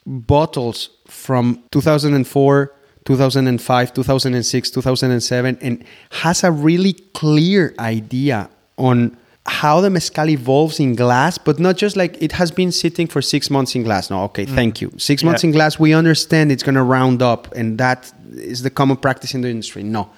[0.07, 2.73] bottles from 2004,
[3.05, 10.95] 2005, 2006, 2007, and has a really clear idea on how the mezcal evolves in
[10.95, 14.11] glass, but not just like it has been sitting for six months in glass.
[14.11, 14.55] No, okay, mm.
[14.55, 14.91] thank you.
[14.97, 18.71] Six months in glass, we understand it's going to round up, and that is the
[18.71, 19.83] common practice in the industry.
[19.83, 20.11] No,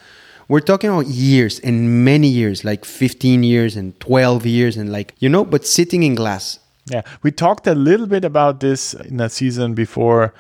[0.49, 5.15] we're talking about years and many years, like 15 years and 12 years, and like,
[5.19, 6.61] you know, but sitting in glass.
[6.89, 10.33] Yeah, we talked a little bit about this in a season before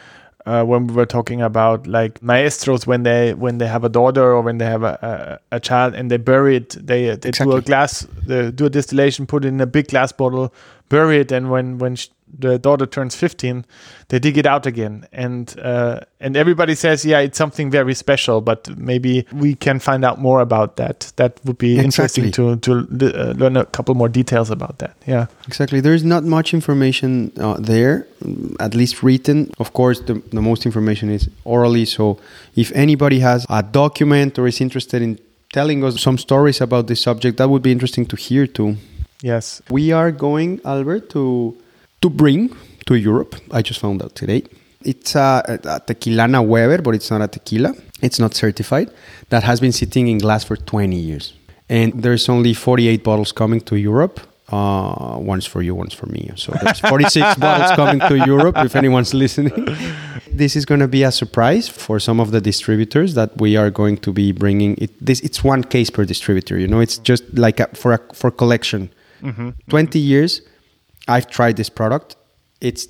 [0.46, 4.22] uh, when we were talking about like maestros when they when they have a daughter
[4.22, 6.70] or when they have a, a, a child and they bury it.
[6.86, 10.12] They they do a glass they do a distillation put it in a big glass
[10.12, 10.54] bottle
[10.88, 13.64] bury it and when when sh- the daughter turns 15
[14.08, 18.40] they dig it out again and uh, and everybody says yeah it's something very special
[18.40, 22.72] but maybe we can find out more about that that would be interesting to to
[22.72, 25.80] uh, learn a couple more details about that yeah Exactly.
[25.80, 28.06] There is not much information uh, there,
[28.58, 29.50] at least written.
[29.58, 31.84] Of course, the, the most information is orally.
[31.84, 32.18] So,
[32.56, 35.18] if anybody has a document or is interested in
[35.52, 38.76] telling us some stories about this subject, that would be interesting to hear too.
[39.22, 41.56] Yes We are going, Albert, to
[42.02, 42.54] to bring
[42.86, 43.36] to Europe.
[43.50, 44.44] I just found out today.
[44.84, 47.74] It's a, a tequilana Weber, but it's not a tequila.
[48.00, 48.90] It's not certified.
[49.30, 51.32] That has been sitting in glass for 20 years,
[51.68, 54.20] and there's only 48 bottles coming to Europe.
[54.48, 56.30] Uh, one's for you, one's for me.
[56.36, 58.56] So there's 46 bottles coming to Europe.
[58.58, 59.76] If anyone's listening,
[60.30, 63.70] this is going to be a surprise for some of the distributors that we are
[63.70, 64.76] going to be bringing.
[64.78, 66.56] It this it's one case per distributor.
[66.58, 68.90] You know, it's just like a, for a, for collection.
[69.68, 70.42] 20 years
[71.08, 72.16] I've tried this product.
[72.60, 72.88] It's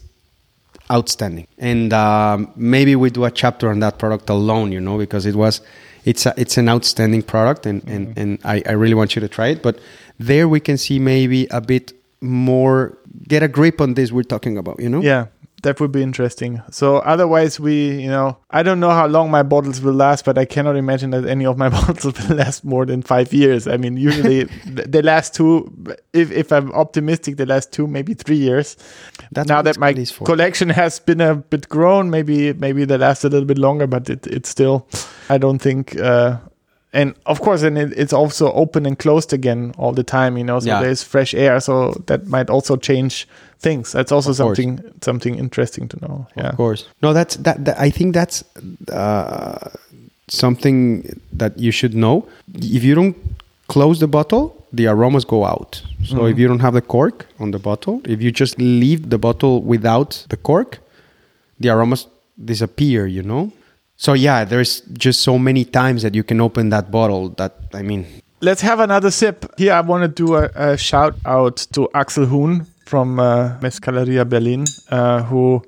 [0.90, 4.72] outstanding, and um, maybe we do a chapter on that product alone.
[4.72, 5.60] You know, because it was,
[6.04, 9.28] it's a, it's an outstanding product, and and, and I, I really want you to
[9.28, 9.62] try it.
[9.62, 9.78] But
[10.18, 12.96] there we can see maybe a bit more
[13.28, 14.80] get a grip on this we're talking about.
[14.80, 15.26] You know, Yeah,
[15.66, 16.62] that would be interesting.
[16.70, 20.38] So otherwise, we, you know, I don't know how long my bottles will last, but
[20.38, 23.66] I cannot imagine that any of my bottles will last more than five years.
[23.66, 24.44] I mean, usually
[24.76, 25.68] th- they last two.
[26.12, 28.76] If if I'm optimistic, they last two, maybe three years.
[29.32, 30.24] That's now that my Scotty is for.
[30.24, 34.08] collection has been a bit grown, maybe maybe they last a little bit longer, but
[34.08, 34.86] it, it's still,
[35.28, 35.98] I don't think.
[35.98, 36.38] Uh,
[36.92, 40.38] and of course, and it, it's also open and closed again all the time.
[40.38, 40.82] You know, so Yeah.
[40.82, 43.26] there's fresh air, so that might also change
[43.58, 43.92] things.
[43.92, 44.56] That's also Of course.
[44.56, 46.26] something something interesting to know.
[46.36, 46.48] Yeah.
[46.50, 46.86] Of course.
[47.02, 47.64] No, that's that.
[47.64, 48.44] that I think that's
[48.92, 49.68] uh,
[50.28, 51.02] something
[51.38, 52.26] that you should know.
[52.54, 53.16] If you don't
[53.68, 55.82] close the bottle, the aromas go out.
[56.04, 59.18] So if you don't have the cork on the bottle, if you just leave the
[59.18, 60.78] bottle without the cork,
[61.60, 62.06] the aromas
[62.44, 63.06] disappear.
[63.06, 63.52] You know.
[63.96, 67.30] So yeah, there's just so many times that you can open that bottle.
[67.30, 68.06] That I mean,
[68.40, 69.46] Let's have another sip.
[69.56, 74.28] Here, I want to do a, a shout out to Axel Huhn from uh, Mezcaleria
[74.28, 75.62] Berlin, uh, who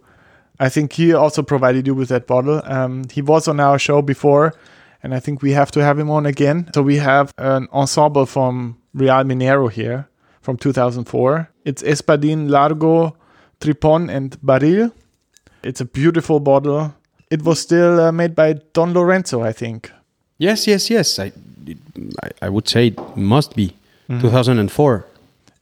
[0.60, 2.60] I think he also provided you with that bottle.
[2.64, 4.54] Um, he was on our show before,
[5.02, 6.68] and I think we have to have him on again.
[6.74, 10.06] So we have an ensemble from Real Minero here
[10.42, 11.48] from 2004.
[11.64, 13.16] It's Espadin, Largo,
[13.60, 14.92] Tripon, and Baril.
[15.62, 16.94] It's a beautiful bottle.
[17.30, 19.90] It was still uh, made by Don Lorenzo, I think.
[20.38, 21.18] yes, yes, yes.
[21.18, 21.32] I
[22.22, 23.74] I, I would say it must be
[24.08, 25.04] 2004.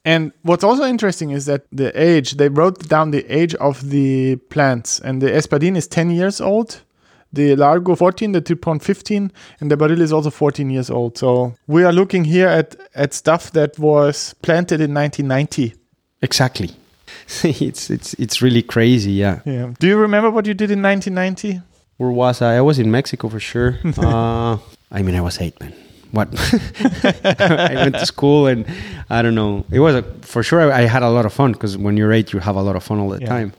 [0.04, 4.36] And what's also interesting is that the age, they wrote down the age of the
[4.50, 6.80] plants, and the Espadin is 10 years old,
[7.32, 11.18] the Largo 14, the Tripon 15, and the Baril is also 14 years old.
[11.18, 15.74] So we are looking here at, at stuff that was planted in 1990.
[16.22, 16.70] Exactly.
[17.44, 19.12] it's it's it's really crazy.
[19.12, 19.40] Yeah.
[19.44, 19.72] Yeah.
[19.78, 21.60] Do you remember what you did in 1990?
[21.98, 22.56] Where was I?
[22.58, 23.78] I was in Mexico for sure.
[23.98, 24.58] uh,
[24.92, 25.72] I mean, I was eight, man.
[26.12, 26.28] What?
[27.04, 28.64] I went to school and
[29.10, 29.64] I don't know.
[29.70, 30.60] It was a, for sure.
[30.72, 32.76] I, I had a lot of fun because when you're eight, you have a lot
[32.76, 33.26] of fun all the Yeah.
[33.28, 33.52] time.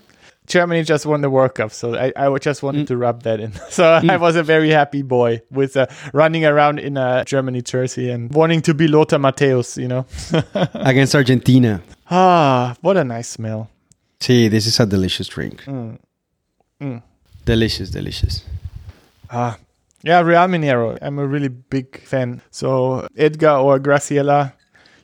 [0.47, 2.87] Germany just won the World Cup, so I, I just wanted Mm.
[2.87, 3.51] to rub that in.
[3.69, 8.09] So I was a very happy boy with uh, running around in a Germany jersey
[8.09, 10.05] and wanting to be Lothar Matthäus, you know.
[10.73, 11.81] Against Argentina.
[12.09, 13.69] ah, what a nice smell.
[14.21, 15.63] See, this is a delicious drink.
[15.65, 15.99] Mm.
[16.81, 17.01] Mm.
[17.45, 18.43] Delicious, delicious.
[19.29, 19.57] Ah,
[20.03, 20.97] yeah, Real Minero.
[21.01, 22.41] I'm a really big fan.
[22.51, 24.53] So Edgar or Graciela,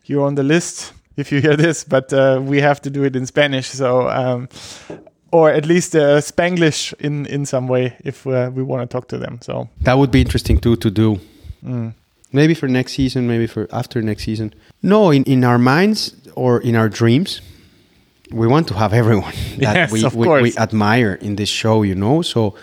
[0.06, 3.16] you're on the list if you hear this, but uh, we have to do it
[3.16, 3.68] in Spanish.
[3.68, 4.48] So, um,
[5.34, 9.08] or at least uh, Spanglish in in some way if uh, we want to talk
[9.08, 9.39] to them.
[9.41, 11.19] So, That would be interesting too to do.
[11.65, 11.93] mm.
[12.32, 14.54] Maybe for next season, maybe for after next season.
[14.82, 17.41] No, in, in our minds or in our dreams,
[18.32, 21.96] we want to have everyone that Yes, we, we, we admire in this show, you
[21.96, 22.24] know?
[22.24, 22.56] So,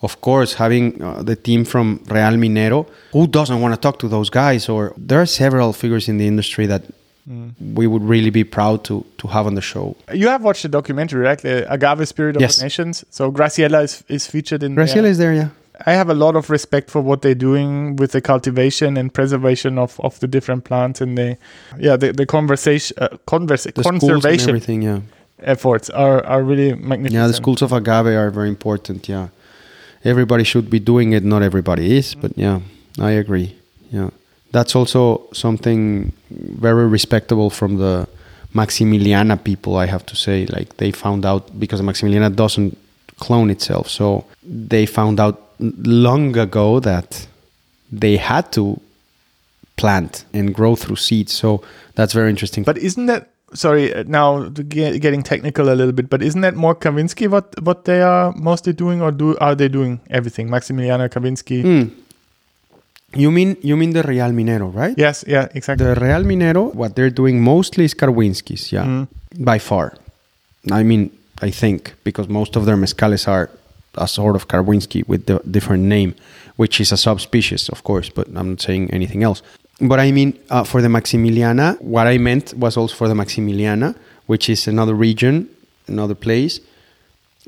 [0.00, 4.08] of course, having uh, the team from Real Minero, who doesn't want to talk to
[4.08, 4.68] those guys?
[4.68, 6.82] Or there are several figures in the industry that
[7.28, 7.54] Mm.
[7.74, 9.96] we would really be proud to, to have on the show.
[10.14, 11.40] you have watched the documentary, right?
[11.40, 12.58] The Agave Spirit of Yes.
[12.58, 13.04] the Nations.
[13.10, 14.84] So Graciela is, is featured in there.
[14.86, 15.48] Graciela is there, yeah.
[15.86, 19.76] I have a lot of respect for what they're doing with the cultivation and preservation
[19.76, 21.36] of, of the different plants and the
[21.78, 25.00] yeah the, the conversation uh, conversa- The conservation everything, yeah.
[25.42, 27.12] efforts are, are really magnificent.
[27.12, 29.06] Yeah, the schools of agave are very important.
[29.08, 29.28] Yeah,
[30.04, 31.24] everybody should be doing it.
[31.24, 32.60] Not everybody is, but yeah,
[32.98, 33.56] I agree.
[33.90, 34.10] Yeah,
[34.56, 38.08] that's also something very respectable from the
[38.54, 39.76] Maximiliana people.
[39.76, 42.76] I have to say, like they found out because Maximiliana doesn't
[43.18, 47.26] clone itself, so they found out long ago that
[47.92, 48.80] they had to
[49.76, 51.32] plant and grow through seeds.
[51.32, 51.62] So
[51.94, 52.64] that's very interesting.
[52.64, 56.08] But isn't that sorry uh, now getting technical a little bit?
[56.08, 59.68] But isn't that more Karwinski what what they are mostly doing, or do are they
[59.68, 60.48] doing everything?
[60.48, 61.62] Maximiliano Karwinski.
[61.62, 62.05] Hmm.
[63.16, 64.94] You mean you mean the Real Minero, right?
[64.98, 65.86] Yes, yeah, exactly.
[65.86, 69.06] The Real Minero, what they're doing mostly is Karwinskis, yeah, Mm.
[69.38, 69.92] by far.
[70.72, 71.10] I mean,
[71.42, 73.48] I think because most of their mezcales are
[73.94, 76.14] a sort of Karwinski with the different name,
[76.56, 79.42] which is a subspecies, of course, but I'm not saying anything else.
[79.80, 83.94] But I mean, uh, for the Maximiliana, what I meant was also for the Maximiliana,
[84.26, 85.48] which is another region,
[85.88, 86.60] another place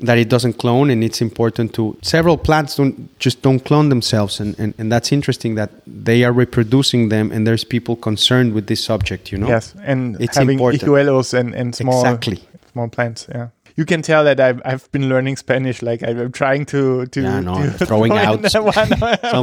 [0.01, 4.39] that it doesn't clone and it's important to several plants don't just don't clone themselves
[4.39, 8.67] and, and, and that's interesting that they are reproducing them and there's people concerned with
[8.67, 11.33] this subject you know Yes, and It's having important.
[11.33, 12.39] and, and small exactly
[12.71, 13.27] small plants.
[13.29, 15.81] Yeah, you can tell that I've I've been learning Spanish.
[15.81, 18.65] Like I'm trying to to, Yeah, no, to throwing out one- some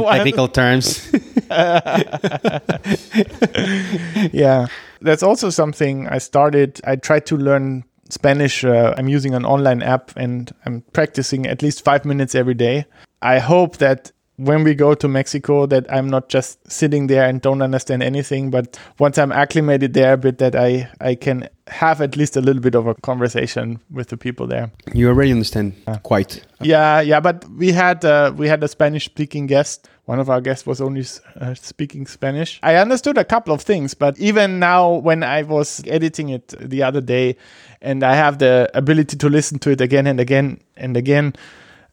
[0.03, 1.11] one- technical terms
[4.33, 4.67] yeah,
[5.01, 6.79] that's also something I started.
[6.83, 8.63] I tried to learn Spanish.
[8.63, 12.85] Uh, I'm using an online app and I'm practicing at least five minutes every day.
[13.21, 17.41] I hope that when we go to Mexico, that I'm not just sitting there and
[17.41, 22.01] don't understand anything, but once I'm acclimated there a bit, that I I can have
[22.01, 24.71] at least a little bit of a conversation with the people there.
[24.93, 29.47] you already understand quite Yeah, yeah, but we had uh, we had a Spanish speaking
[29.47, 29.89] guest.
[30.05, 31.03] One of our guests was only
[31.41, 32.59] uh, speaking Spanish.
[32.63, 36.83] I understood a couple of things, but even now, when I was editing it the
[36.83, 37.35] other day,
[37.81, 41.33] and I have the ability to listen to it again and again and again,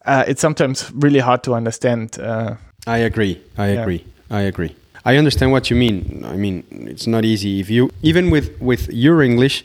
[0.07, 2.18] uh, it's sometimes really hard to understand.
[2.18, 2.55] Uh,
[2.87, 3.40] I agree.
[3.59, 3.83] I Yeah.
[3.83, 4.05] agree.
[4.31, 4.75] I agree.
[5.07, 6.25] I understand what you mean.
[6.25, 7.61] I mean, it's not easy.
[7.61, 9.64] If you even with with your English,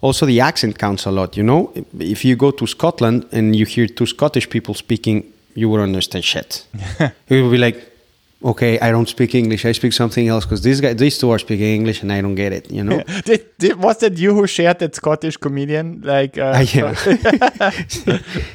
[0.00, 1.36] also the accent counts a lot.
[1.36, 5.68] You know, if you go to Scotland and you hear two Scottish people speaking, you
[5.70, 6.66] would understand shit.
[7.28, 7.76] you would be like,
[8.44, 9.64] okay, I don't speak English.
[9.64, 12.34] I speak something else because these guys, these two are speaking English and I don't
[12.34, 12.70] get it.
[12.70, 13.02] You know.
[13.24, 16.02] did, did, was that you who shared that Scottish comedian?
[16.02, 16.94] Like, uh, Ah, yeah.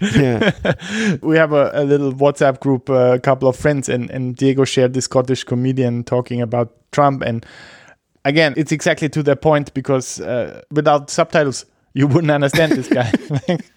[0.16, 1.18] yeah.
[1.22, 4.66] we have a, a little WhatsApp group, uh, a couple of friends, and, and Diego
[4.66, 7.22] shared this Scottish comedian talking about Trump.
[7.22, 7.46] And
[8.26, 11.66] again, it's exactly to the point because uh, without subtitles,
[11.98, 13.12] you wouldn't understand this guy.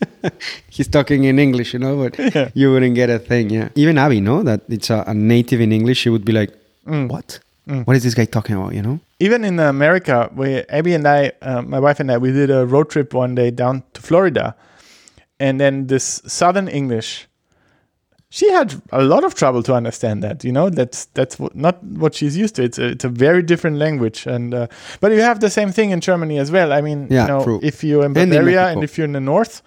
[0.68, 2.12] He's talking in English, you know, but
[2.54, 3.48] you wouldn't get a thing.
[3.48, 3.70] Yeah.
[3.74, 6.50] Even Abby, know that it's a, a native in English, she would be like,
[6.85, 7.40] "What?
[7.87, 9.00] What is this guy talking about?" You know.
[9.20, 12.66] Even in America, where Abby and I, uh, my wife and I, we did a
[12.66, 14.54] road trip one day down to Florida,
[15.38, 17.26] and then this Southern English.
[18.33, 20.45] She had a lot of trouble to understand that.
[20.45, 22.62] You know, that's that's what, not what she's used to.
[22.62, 24.66] It's a, it's a very different language, and uh,
[25.01, 26.73] but you have the same thing in Germany as well.
[26.73, 27.61] I mean, Yeah, you know, true.
[27.62, 29.62] if you're in And in Bavaria and, if you're in the north,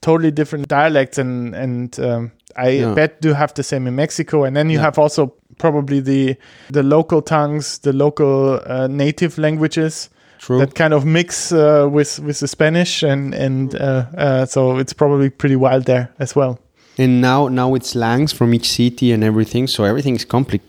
[0.00, 2.94] totally different dialects, and and um, I Yeah.
[2.94, 4.84] bet do have the same in Mexico, and then you Yeah.
[4.84, 6.36] have also probably the
[6.72, 10.10] the local tongues, the local uh, native languages
[10.40, 10.58] True.
[10.58, 14.92] that kind of mix uh, with with the Spanish, and and uh, uh, so it's
[14.92, 16.58] probably pretty wild there as well.
[17.02, 20.68] And now now it's slangs from each city and everything so everything is compli-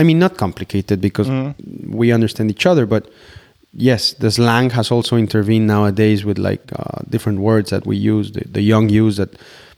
[0.00, 1.28] i mean not complicated because
[2.00, 3.02] we understand each other but
[3.72, 8.26] yes the slang has also intervened nowadays with like uh, different words that we use
[8.32, 9.30] the, the young use that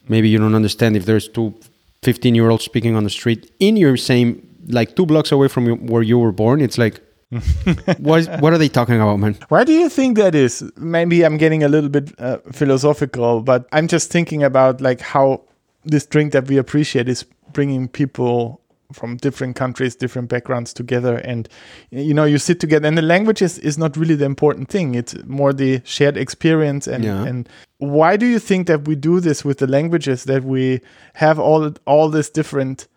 [0.09, 1.55] maybe you don't understand if there's two
[2.03, 4.29] 15 year olds speaking on the street in your same
[4.69, 6.61] like two blocks away from where you were born.
[6.61, 7.01] It's like
[7.99, 9.37] what, what are they talking about man?
[9.49, 10.62] Why do you think that is?
[10.77, 15.43] Maybe I'm getting a little bit uh, philosophical, but I'm just thinking about like how
[15.88, 18.61] this drink that we appreciate is bringing people
[18.92, 21.48] from different countries, different backgrounds together, and
[21.90, 22.88] you know you sit together.
[22.88, 26.87] And the language is, is not really the important thing; it's more the shared experience.
[26.87, 27.24] And Yeah.
[27.24, 27.48] and
[27.79, 30.24] why do you think that we do this with the languages?
[30.24, 30.81] That we
[31.14, 32.88] have all all this different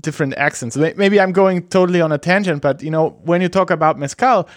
[0.00, 0.76] different accents.
[0.76, 4.48] Maybe I'm going totally on a tangent, but you know, when you talk about mezcal,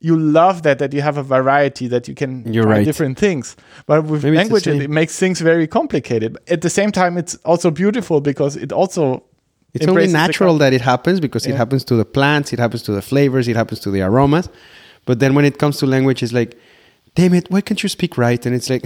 [0.00, 2.84] you love that that you have a variety that you can You're try right.
[2.84, 3.54] different things.
[3.86, 6.38] But with Maybe the languages, it makes things very complicated.
[6.48, 9.22] At the same time, it's also beautiful because it also
[9.74, 12.92] It's only natural that it happens because it happens to the plants, it happens to
[12.92, 14.48] the flavors, it happens to the aromas.
[15.06, 16.56] But then when it comes to language, it's like,
[17.14, 18.44] damn it, why can't you speak right?
[18.46, 18.84] And it's like,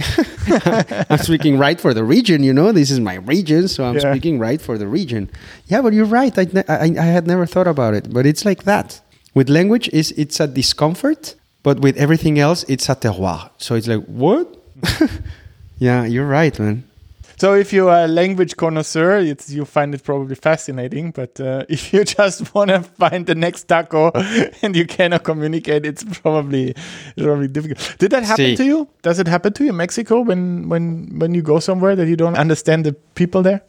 [1.11, 2.71] I'm speaking right for the region, you know?
[2.71, 4.11] This is my region, so I'm Yeah.
[4.11, 5.29] speaking right for the region.
[5.67, 6.37] Yeah, but you're right.
[6.37, 8.11] I, I, I had never thought about it.
[8.13, 9.01] But it's like that.
[9.35, 13.51] With language, is it's a discomfort, but with everything else, it's a terroir.
[13.57, 14.47] So it's like, what?
[15.77, 16.85] yeah, you're right, man.
[17.37, 21.11] So if you're a language connoisseur, it's, you find it probably fascinating.
[21.11, 24.11] But uh, if you just want to find the next taco
[24.61, 27.95] and you cannot communicate, it's probably it's probably difficult.
[27.99, 28.55] Did that happen See.
[28.55, 28.87] to you?
[29.01, 32.15] Does it happen to you in Mexico when when when you go somewhere that you
[32.15, 33.61] don't understand the people there?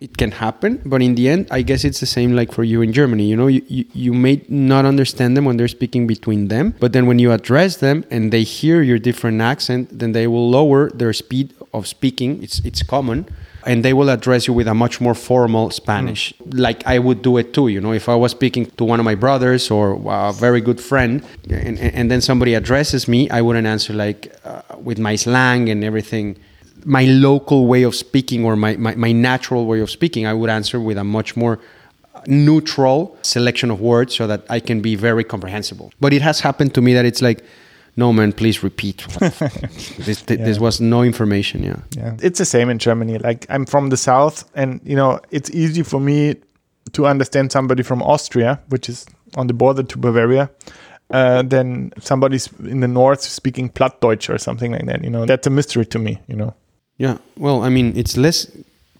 [0.00, 2.82] It can happen but in the end i guess it's the same like for you
[2.82, 3.46] in germany you know?
[3.46, 7.18] You, you, you may not understand them when they're speaking between them but then when
[7.18, 11.54] you address them and they hear your different accent then they will lower their speed
[11.72, 13.26] of speaking it's it's common
[13.64, 16.32] and they will address you with a much more formal spanish.
[16.52, 17.92] Like i would do it too you know?
[17.92, 21.78] If i was speaking to one of my brothers or a very good friend and,
[21.78, 25.82] and and then somebody addresses me i wouldn't answer like uh, with my slang and
[25.82, 26.36] everything
[26.86, 30.48] my local way of speaking or my, my, my natural way of speaking, I would
[30.48, 31.58] answer with a much more
[32.28, 35.92] neutral selection of words so that I can be very comprehensible.
[36.00, 37.44] But it has happened to me that it's like,
[37.96, 38.98] no man, please repeat.
[39.98, 41.64] this, th- this was no information.
[41.64, 41.76] Yeah.
[41.96, 43.18] Yeah, it's the same in Germany.
[43.18, 46.36] Like I'm from the south, and you know it's easy for me
[46.92, 50.50] to understand somebody from Austria, which is on the border to Bavaria,
[51.10, 55.02] uh, than somebody's in the north speaking Plattdeutsch or something like that.
[55.02, 56.20] You know, that's a mystery to me.
[56.28, 56.54] You know.
[56.98, 57.18] Yeah.
[57.36, 58.46] Well, I mean, it's less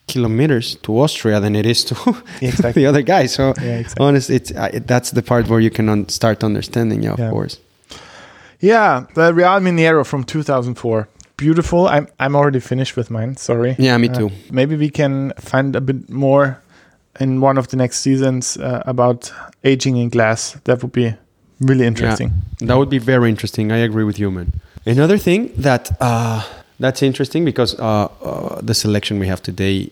[0.09, 1.95] kilometers to Austria than it is to
[2.41, 2.83] Exactly.
[2.83, 3.27] the other guy.
[3.27, 4.07] So, Yeah, exactly.
[4.07, 7.03] honestly, it's, uh, that's the part where you can un- start understanding.
[7.03, 7.31] Yeah, of Yeah.
[7.31, 7.59] course.
[8.61, 11.09] Yeah, the Real Minero from 2004.
[11.37, 11.87] Beautiful.
[11.89, 13.37] I'm I'm already finished with mine.
[13.37, 13.75] Sorry.
[13.79, 14.31] Yeah, me Uh, too.
[14.51, 16.57] maybe we can find a bit more
[17.21, 19.33] in one of the next seasons uh, about
[19.63, 20.57] aging in glass.
[20.65, 21.13] That would be
[21.61, 22.33] really interesting.
[22.61, 23.71] That would be very interesting.
[23.73, 24.47] I agree with you, man.
[24.87, 26.41] Another thing that uh,
[26.79, 29.91] that's interesting because uh, uh, the selection we have today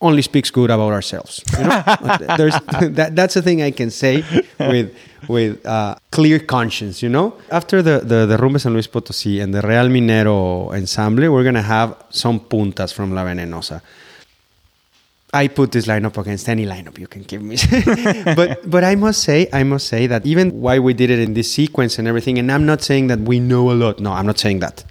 [0.00, 1.42] only speaks good about ourselves.
[1.58, 1.82] You know?
[2.98, 4.24] That, that's the thing I can say
[4.58, 4.94] with
[5.28, 7.02] with uh, clear conscience.
[7.02, 11.30] You know, after the the, the Rumba San Luis Potosí and the Real Minero Ensemble,
[11.32, 13.80] we're gonna have some puntas from La Venenosa.
[15.32, 17.56] I put this lineup against any lineup you can give me.
[18.36, 21.34] but but I must say, I must say that even why we did it in
[21.34, 23.98] this sequence and everything, and I'm not saying that we know a lot.
[23.98, 24.84] No, I'm not saying that.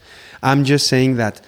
[0.44, 1.42] I'm just saying that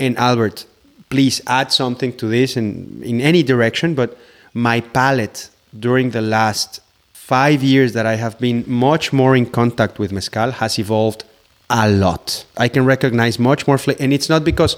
[0.00, 0.64] and Albert,
[1.10, 4.16] please add something to this in, in any direction, but
[4.54, 6.80] my palate during the last
[7.12, 11.24] five years that I have been much more in contact with mezcal has evolved
[11.68, 12.46] a lot.
[12.56, 14.76] I can recognize much more flavor, and it's not because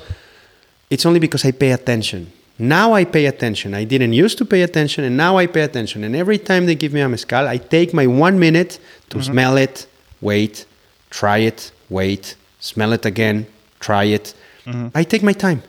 [0.91, 2.33] it's only because I pay attention.
[2.59, 3.73] Now I pay attention.
[3.73, 6.05] I didn't used to pay attention, and now I pay attention.
[6.05, 8.79] And every time they give me a mezcal, I take my one minute
[9.11, 9.33] to mm-hmm.
[9.33, 9.87] smell it,
[10.21, 10.67] wait,
[11.11, 13.47] try it, wait, smell it again,
[13.81, 14.35] try it.
[14.65, 14.89] Mm-hmm.
[14.95, 15.63] I take my time.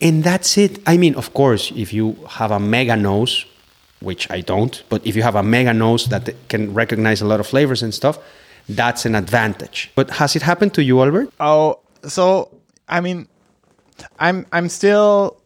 [0.00, 0.78] And that's it.
[0.86, 3.44] I mean, of course, if you have a mega nose,
[4.00, 7.40] which I don't, but if you have a mega nose that can recognize a lot
[7.40, 8.18] of flavors and stuff,
[8.68, 9.90] that's an advantage.
[9.96, 11.32] But has it happened to you, Albert?
[11.40, 12.48] Oh, so
[12.88, 13.26] I mean,
[14.20, 15.40] I'm I'm still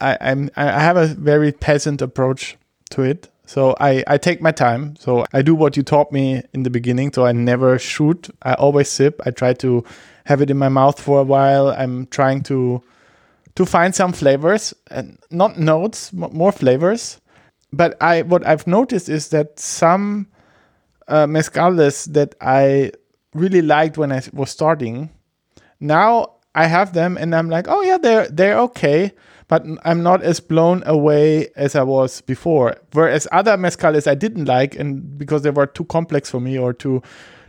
[0.00, 2.56] I, I'm I have a very peasant approach
[2.90, 3.28] to it.
[3.48, 4.94] So I I take my time.
[4.96, 7.14] So I do what you taught me in the beginning.
[7.14, 8.28] So I never shoot.
[8.42, 9.22] I always sip.
[9.24, 9.84] I try to
[10.26, 11.68] have it in my mouth for a while.
[11.68, 12.82] I'm trying to
[13.54, 17.22] to find some flavors and not notes, more flavors.
[17.72, 20.26] But I what I've noticed is that some
[21.08, 22.92] uh, mezcales that I
[23.32, 25.08] really liked when I was starting.
[25.80, 29.14] Now I have them and I'm like, oh yeah, they're they're okay,
[29.48, 32.76] but I'm not as blown away as I was before.
[32.92, 36.72] Whereas other mezcales I didn't like, and because they were too complex for me or
[36.72, 37.02] too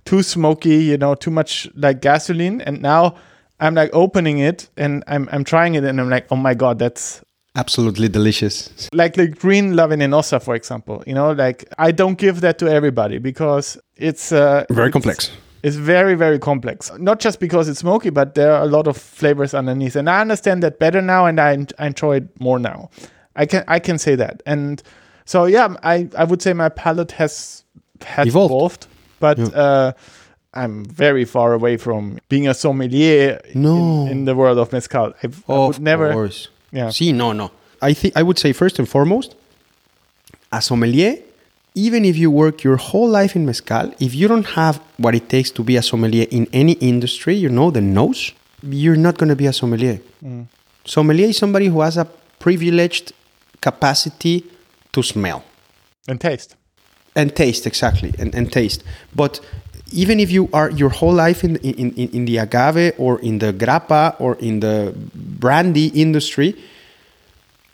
[0.05, 2.61] too smoky, you know, too much like gasoline.
[2.61, 3.15] And now
[3.59, 6.79] I'm like opening it and I'm I'm trying it and I'm like, oh my god,
[6.79, 7.21] that's
[7.55, 8.89] absolutely delicious.
[8.93, 11.03] Like the green La Venenosa, for example.
[11.05, 15.31] You know, like I don't give that to everybody because it's uh, very it's, complex.
[15.63, 16.91] It's very very complex.
[16.97, 20.21] Not just because it's smoky, but there are a lot of flavors underneath, and I
[20.21, 22.89] understand that better now, and I, I enjoy it more now.
[23.35, 24.81] I can I can say that, and
[25.25, 27.63] so yeah, I I would say my palate has
[28.03, 28.87] has evolved, evolved
[29.19, 29.37] but.
[29.37, 29.47] Yeah.
[29.47, 29.91] Uh,
[30.51, 34.05] I'm very far away from being a sommelier no.
[34.05, 35.13] in, in the world of mezcal.
[35.23, 36.11] I, I would never.
[36.11, 36.49] Course.
[36.71, 36.89] Yeah.
[36.89, 37.51] See, no, no.
[37.81, 39.35] I think I would say first and foremost,
[40.51, 41.17] a sommelier,
[41.75, 45.29] even if you work your whole life in mezcal, if you don't have what it
[45.29, 49.29] takes to be a sommelier in any industry, you know, the nose, you're not going
[49.29, 50.01] to be a sommelier.
[50.23, 50.47] Mm.
[50.85, 52.05] Sommelier is somebody who has a
[52.39, 53.13] privileged
[53.61, 54.45] capacity
[54.91, 55.43] to smell
[56.07, 56.55] and taste.
[57.15, 58.83] And taste, exactly, and, and taste.
[59.15, 59.39] But
[59.91, 63.39] even if you are your whole life in, in, in, in the agave or in
[63.39, 66.55] the grappa or in the brandy industry,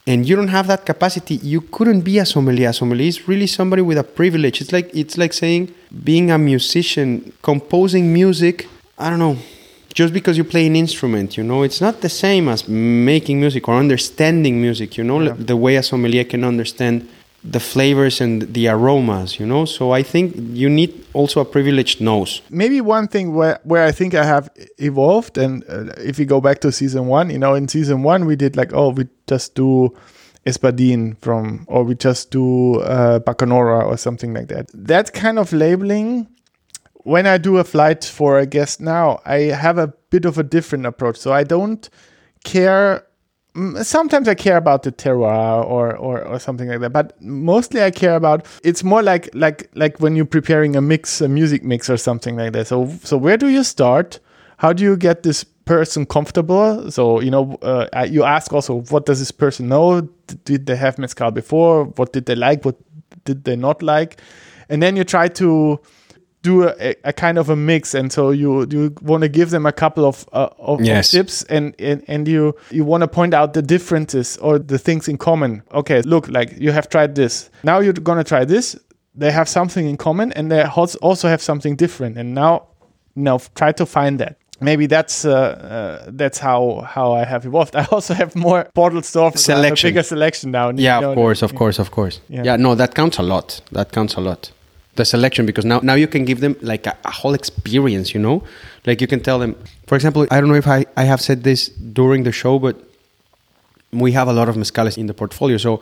[0.08, 2.70] and you don't have that capacity, you couldn't be a sommelier.
[2.70, 4.62] A sommelier is really somebody with a privilege.
[4.62, 8.68] It's like it's like saying being a musician, composing music.
[8.98, 9.38] I don't know,
[9.94, 13.68] just because you play an instrument, you know, it's not the same as making music
[13.68, 14.98] or understanding music.
[14.98, 15.34] You know, yeah.
[15.38, 17.10] the way a sommelier can understand
[17.52, 19.66] the flavors and the aromas, you know.
[19.66, 22.42] So I think you need also a privileged nose.
[22.50, 26.42] Maybe one thing where where I think I have evolved, and uh, if you go
[26.42, 29.56] back to season one, you know, in season one we did like, oh, we just
[29.56, 29.96] do
[30.46, 34.70] Espadin from, or we just do uh, Bacanora or something like that.
[34.74, 36.28] That kind of labeling.
[36.94, 40.44] When I do a flight for a guest now, I have a bit of a
[40.44, 41.18] different approach.
[41.18, 41.88] So I don't
[42.44, 43.06] care
[43.82, 47.92] sometimes I care about the terroir or, or or something like that, but mostly I
[47.92, 51.90] care about it's more like like like when you're preparing a mix, a music mix
[51.90, 52.68] or something like that.
[52.68, 54.20] So so where do you start?
[54.58, 56.92] How do you get this person comfortable?
[56.92, 60.02] So you know, uh, you ask also, what does this person know?
[60.44, 61.86] Did they have mezcal before?
[61.86, 62.66] What did they like?
[62.66, 62.76] What
[63.24, 64.20] did they not like?
[64.70, 65.80] And then you try to
[66.46, 69.66] do a, a, kind of a mix and so you you want to give them
[69.66, 71.14] a couple of, uh, of, yes.
[71.14, 74.78] of tips and, and and you you want to point out the differences or the
[74.78, 78.46] things in common okay look like you have tried this now you're going to try
[78.46, 78.78] this
[79.16, 80.64] they have something in common and they
[81.02, 82.68] also have something different and now
[83.16, 87.76] now try to find that maybe that's uh, uh, that's how how I have evolved.
[87.82, 90.70] I also have more bottle stuff, selection, bigger selection now.
[90.70, 92.22] Yeah, of course, of course, of course.
[92.30, 92.44] Yeah.
[92.46, 93.62] yeah, no, that counts a lot.
[93.72, 94.52] That counts a lot
[94.96, 98.20] the selection because now now you can give them like a, a, whole experience you
[98.20, 98.44] know?
[98.86, 99.56] Like you can tell them
[99.88, 102.76] for example i don't know if i, I have said this during the show but
[104.00, 105.58] we have a lot of mezcales in the portfolio.
[105.58, 105.82] So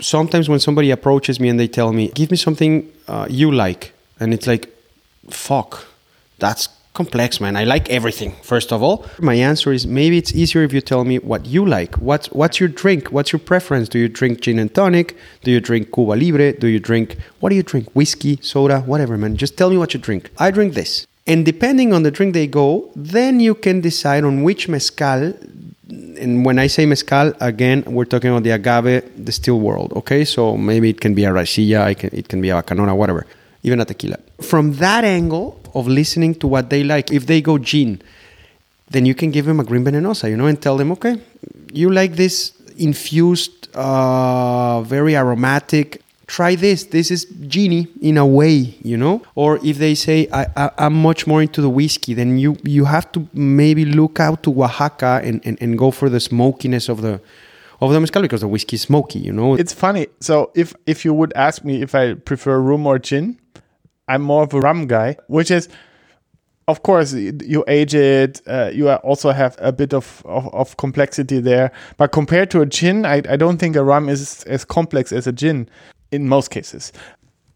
[0.00, 3.92] sometimes when somebody approaches me and they tell me give me something uh, you like
[4.20, 4.68] and it's like
[5.30, 5.86] fuck
[6.38, 7.56] that's complex, man.
[7.56, 8.32] I like everything.
[8.42, 11.64] First of all, my answer is maybe it's easier if you tell me what you
[11.64, 11.94] like.
[11.96, 13.12] What's what's your drink?
[13.14, 13.88] What's your preference?
[13.88, 15.16] Do you drink gin and tonic?
[15.44, 16.52] Do you drink Cuba Libre?
[16.52, 17.86] Do you drink what do you drink?
[17.94, 19.36] Whiskey, soda, whatever, man.
[19.36, 20.30] Just tell me what you drink.
[20.38, 21.06] I drink this.
[21.26, 25.34] And depending on the drink they go, then you can decide on which mezcal.
[26.22, 29.92] And when I say mezcal, again, we're talking about the agave, the still world.
[30.00, 32.96] Okay, so maybe it can be a raicilla, it can, it can be a Bacanora,
[32.96, 33.26] whatever,
[33.64, 34.18] even a tequila.
[34.40, 37.12] From that angle, of listening to what they like.
[37.12, 38.00] If they go gin,
[38.90, 41.20] then you can give them a green venenosa, you know, and tell them, okay,
[41.72, 46.02] you like this infused, uh, very aromatic.
[46.26, 46.84] Try this.
[46.84, 49.22] This is genie in a way, you know.
[49.36, 52.84] Or if they say I, I, am much more into the whiskey, then you you
[52.84, 57.00] have to maybe look out to Oaxaca and, and, and go for the smokiness of
[57.02, 57.20] the
[57.80, 59.54] of the mezcal because the whiskey is smoky, you know.
[59.54, 60.08] It's funny.
[60.18, 63.38] So if if you would ask me if I prefer rum or gin,
[64.08, 65.68] I'm more of a rum guy, which is,
[66.68, 68.40] of course, you age it.
[68.46, 71.72] Uh, you also have a bit of, of, of, complexity there.
[71.96, 75.26] But compared to a gin, I, I don't think a rum is as complex as
[75.26, 75.68] a gin
[76.10, 76.92] in most cases.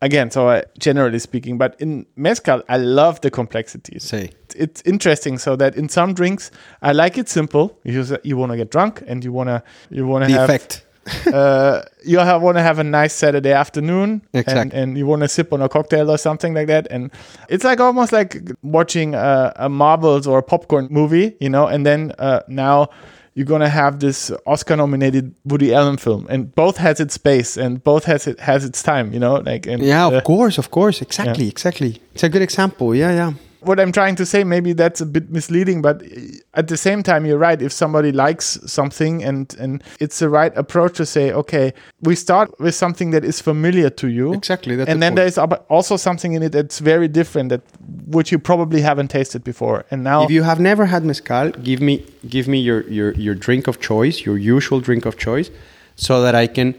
[0.02, 4.02] Again, so uh, generally speaking, but in mezcal, I love the complexities.
[4.02, 5.36] Say it's interesting.
[5.36, 7.78] So that in some drinks, I like it simple.
[7.84, 10.86] You you want to get drunk and you wanna you wanna the have effect
[11.32, 14.60] uh, you want to have a nice Saturday afternoon, exactly.
[14.60, 17.10] and, and you want to sip on a cocktail or something like that, and
[17.48, 21.66] it's like almost like watching a, a Marvels or a popcorn movie, you know.
[21.66, 22.90] And then uh, now
[23.34, 28.04] you're gonna have this Oscar-nominated Woody Allen film, and both has its space and both
[28.04, 29.12] has it has its time.
[29.12, 31.00] You know, like and Yeah, of uh, course, of course.
[31.00, 32.00] Exactly, exactly.
[32.12, 32.94] It's a good example.
[32.94, 33.32] Yeah, yeah.
[33.62, 36.06] What I'm trying to say, maybe that's a bit misleading, but uh,
[36.54, 37.60] at the same time, you're right.
[37.60, 42.48] If somebody likes something and and it's the right approach to say, okay, we start
[42.58, 44.76] with something that is familiar to you, Exactly.
[44.76, 45.34] That's and the then point.
[45.50, 47.62] there's also something in it that's very different that
[48.06, 51.80] which you probably haven't tasted before, and now If you have never had mezcal, give
[51.80, 55.50] me give me your, your, your drink of choice, your usual drink of choice,
[55.96, 56.74] so that I can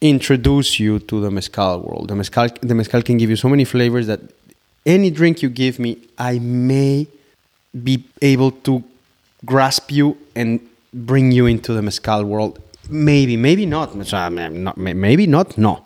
[0.00, 2.08] introduce you to the mezcal world.
[2.08, 4.20] The mezcal the mezcal can give you so many flavors that
[4.86, 7.06] any drink you give me, I may
[7.82, 8.82] be able to
[9.44, 10.60] grasp you and
[10.92, 12.60] bring you into the mezcal world.
[12.88, 13.94] Maybe, maybe not.
[14.76, 15.56] Maybe not.
[15.58, 15.84] No,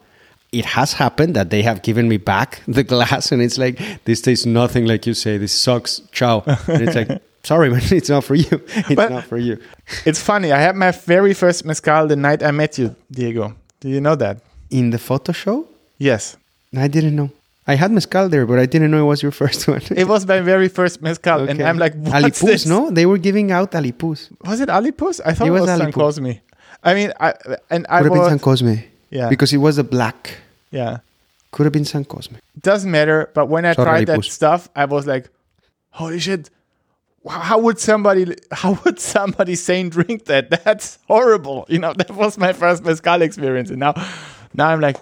[0.53, 4.21] it has happened that they have given me back the glass, and it's like this
[4.21, 5.39] tastes nothing like you say.
[5.39, 6.01] This sucks.
[6.13, 6.41] Ciao.
[6.69, 8.61] And it's like, sorry, man, it's not for you.
[8.75, 9.59] It's But- not for you.
[10.05, 10.53] it's funny.
[10.53, 13.55] I had my very first mezcal the night I met you, Diego.
[13.81, 14.39] Do you know that?
[14.71, 15.67] In the photo show,
[15.99, 16.37] Yes,
[16.77, 17.31] I didn't know.
[17.73, 19.83] I had mezcal there, but I didn't know it was your first one.
[20.03, 22.67] it was my very first mezcal, and I'm like, what's Alipus, this?
[22.67, 22.91] no?
[22.91, 24.31] They were giving out Alipus.
[24.45, 25.21] Was it Alipus?
[25.25, 26.31] I thought It it was was, San Cosme.
[26.83, 27.35] I mean, I
[27.71, 28.75] and I Could have been was San Cosme.
[29.11, 29.29] Yeah.
[29.29, 30.21] Because it was a black.
[30.71, 30.99] yeah.
[31.51, 32.37] Could have been San Cosme.
[32.61, 33.31] doesn't matter.
[33.35, 35.31] But when I Sorry, tried that stuff, I was like,
[35.91, 36.51] "Holy shit!
[37.27, 38.37] How would somebody?
[38.53, 40.51] How would somebody sane drink that?
[40.65, 43.95] That's horrible." You know, that was my first mezcal experience, and now,
[44.53, 44.99] now I'm like,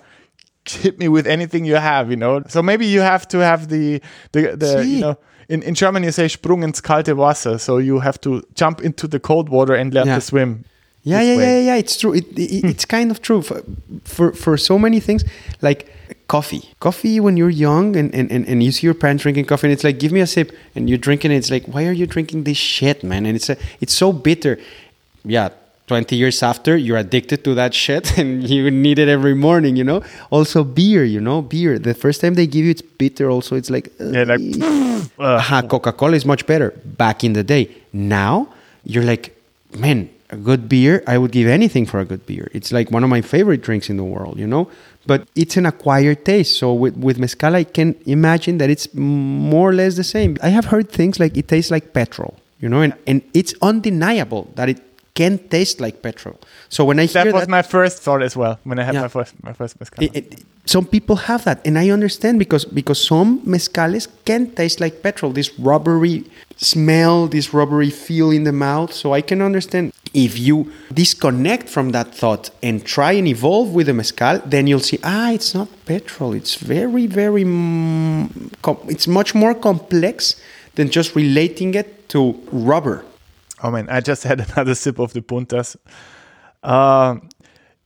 [0.68, 2.10] hit me with anything you have.
[2.10, 4.00] You know, so maybe you have to have the
[4.32, 4.96] the the See.
[4.96, 5.16] you know.
[5.48, 9.06] In, in German, you say Sprung ins kalte Wasser, so you have to jump into
[9.06, 10.16] the cold water and learn Yeah.
[10.16, 10.64] to swim.
[11.04, 11.44] Yeah, yeah, way.
[11.44, 11.76] yeah, yeah.
[11.76, 12.14] It's true.
[12.14, 12.68] It, it, hmm.
[12.68, 13.62] it's kind of true for,
[14.02, 15.22] for for so many things.
[15.62, 15.86] Like
[16.26, 17.20] coffee, coffee.
[17.20, 19.84] When you're young and, and, and, and you see your parents drinking coffee, and it's
[19.84, 21.36] like, give me a sip, and you're drinking it.
[21.36, 23.24] It's like, why are you drinking this shit, man?
[23.24, 24.58] And it's a, it's so bitter.
[25.24, 25.50] Yeah,
[25.86, 29.76] twenty years after, you're addicted to that shit, and you need it every morning.
[29.76, 30.02] You know.
[30.30, 31.04] Also, beer.
[31.04, 31.78] You know, beer.
[31.78, 33.30] The first time they give you, it's bitter.
[33.30, 34.40] Also, it's like, Yeah, like,
[35.18, 37.70] uh, Aha, Coca-Cola is much better back in the day.
[37.92, 38.48] Now
[38.84, 39.36] you're like,
[39.76, 41.02] man, a good beer.
[41.06, 42.48] I would give anything for a good beer.
[42.52, 44.68] It's like one of my favorite drinks in the world, you know.
[45.06, 46.58] But it's an acquired taste.
[46.58, 50.36] So with with mezcal, I can imagine that it's more or less the same.
[50.42, 54.50] I have heard things like it tastes like petrol, you know, and and it's undeniable
[54.56, 54.80] that it
[55.16, 56.36] can taste like petrol.
[56.68, 58.94] So when I hear that was that, my first thought as well when I had
[58.94, 59.06] Yeah.
[59.06, 60.04] my first my first mezcal.
[60.04, 60.28] it, it,
[60.74, 65.30] some people have that, and I understand because because some mezcales can taste like petrol.
[65.32, 66.24] This rubbery
[66.56, 68.92] smell, this rubbery feel in the mouth.
[68.92, 70.56] So I can understand if you
[70.92, 75.30] disconnect from that thought and try and evolve with the mezcal, then you'll see ah,
[75.36, 76.30] it's not petrol.
[76.40, 77.44] It's very very
[78.94, 80.14] it's much more complex
[80.76, 82.20] than just relating it to
[82.70, 82.98] rubber.
[83.66, 85.76] Oh man, I just had another sip of the puntas.
[86.62, 87.28] Um,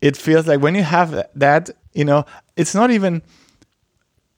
[0.00, 2.24] it feels like when you have that, you know,
[2.56, 3.22] it's not even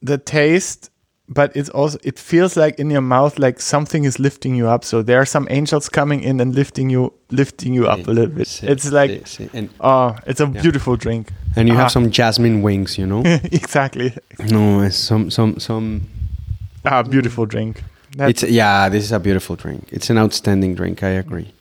[0.01, 0.91] the taste,
[1.29, 4.85] but it's also it feels like in your mouth like something is lifting you up.
[4.85, 8.35] So there are some angels coming in and lifting you, lifting you up a little
[8.35, 8.63] bit.
[8.63, 9.51] It's like see, see.
[9.59, 11.33] and oh, it's a beautiful drink.
[11.57, 11.79] and you Ah.
[11.83, 13.23] have some jasmine wings, you know.
[13.53, 14.13] exactly,
[14.51, 16.03] no, it's some some some
[16.85, 17.83] ah, beautiful drink.
[18.17, 19.89] That's, It's yeah, this is a beautiful drink.
[19.91, 21.03] It's an outstanding drink.
[21.03, 21.53] I agree.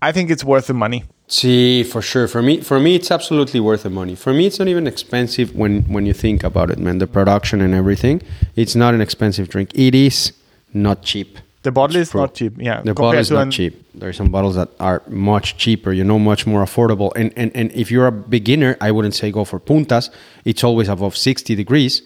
[0.00, 1.04] I think it's worth the money.
[1.28, 2.26] See, for sure.
[2.28, 4.14] For me, for me, it's absolutely worth the money.
[4.16, 6.98] For me, it's not even expensive when when you think about it, man.
[6.98, 8.20] The production and everything.
[8.56, 9.70] It's not an expensive drink.
[9.74, 10.32] It is
[10.74, 11.38] not cheap.
[11.62, 12.20] The bottle is true.
[12.22, 12.54] not cheap.
[12.58, 13.72] Yeah, The bottle is not an- cheap.
[13.94, 17.12] There are some bottles that are much cheaper, you know, much more affordable.
[17.14, 20.10] And, and and if you're a beginner, I wouldn't say go for puntas.
[20.44, 22.02] It's always above 60 degrees,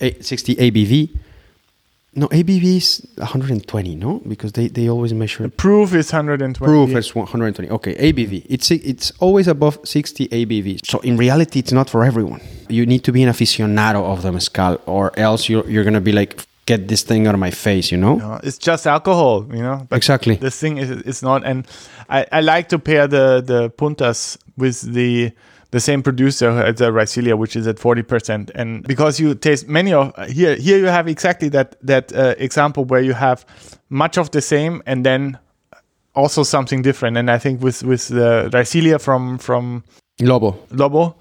[0.00, 1.10] eh, 60 ABV.
[2.16, 4.20] No, ABV is 120, no?
[4.28, 6.70] Because they, they always measure Proof is 120.
[6.70, 7.70] proof is 120.
[7.70, 8.46] Okay, ABV.
[8.48, 10.80] It's it's always above 60 ABV.
[10.86, 12.40] So in reality, it's not for everyone.
[12.68, 16.12] You need to be an aficionado of the mezcal, or else you're you're gonna be
[16.12, 18.14] like, get this thing out of my face, you know?
[18.16, 19.86] No, it's just alcohol, you know.
[19.88, 20.36] But Exactly.
[20.36, 21.66] This thing is it's not, and
[22.08, 25.32] I, I like to pair the the puntas with the
[25.74, 29.68] the same producer at the Raicilla, which is at forty percent, and because you taste
[29.68, 33.44] many of here here you have exactly that that uh, example where you have
[33.88, 35.36] much of the same and then
[36.14, 39.82] also something different, and I think with with the Raicilla from from
[40.20, 40.54] Lobo.
[40.70, 41.16] Lobo.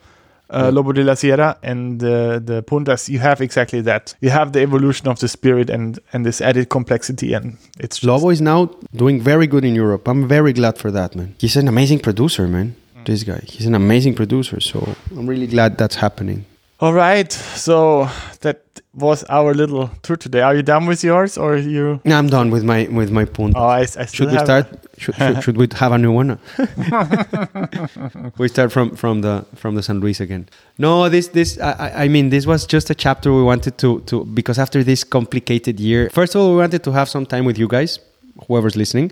[0.50, 4.14] Uh, Lobo de la Sierra and the the puntas, you have exactly that.
[4.22, 8.30] You have the evolution of the spirit and and this added complexity, and it's Lobo
[8.30, 10.08] is now doing very good in Europe.
[10.08, 11.34] I'm very glad for that, man.
[11.40, 12.76] He's an amazing producer, man.
[13.06, 13.42] This guy.
[13.46, 14.60] He's an amazing producer.
[14.60, 16.46] So I'm really glad that's happening.
[16.80, 17.32] All right.
[17.32, 18.10] So
[18.42, 18.62] that
[18.94, 20.42] was our little tour today.
[20.42, 22.00] Are you done with yours or you?
[22.06, 23.58] No, I'm done with my with my punto.
[23.60, 24.68] Oh, I, I should we start?
[25.00, 26.38] Should, should, should we have a new one?
[28.38, 30.48] we start from from the from the San Luis again.
[30.78, 34.02] No, this this I, I- I mean this was just a chapter we wanted to
[34.02, 37.46] to because after this complicated year, first of all, we wanted to have some time
[37.46, 38.00] with you guys,
[38.48, 39.12] whoever's listening.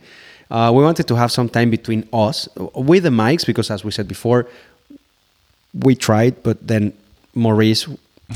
[0.51, 3.91] Uh, we wanted to have some time between us with the mics because, as we
[3.91, 4.47] said before,
[5.73, 6.91] we tried, but then
[7.33, 7.87] Maurice,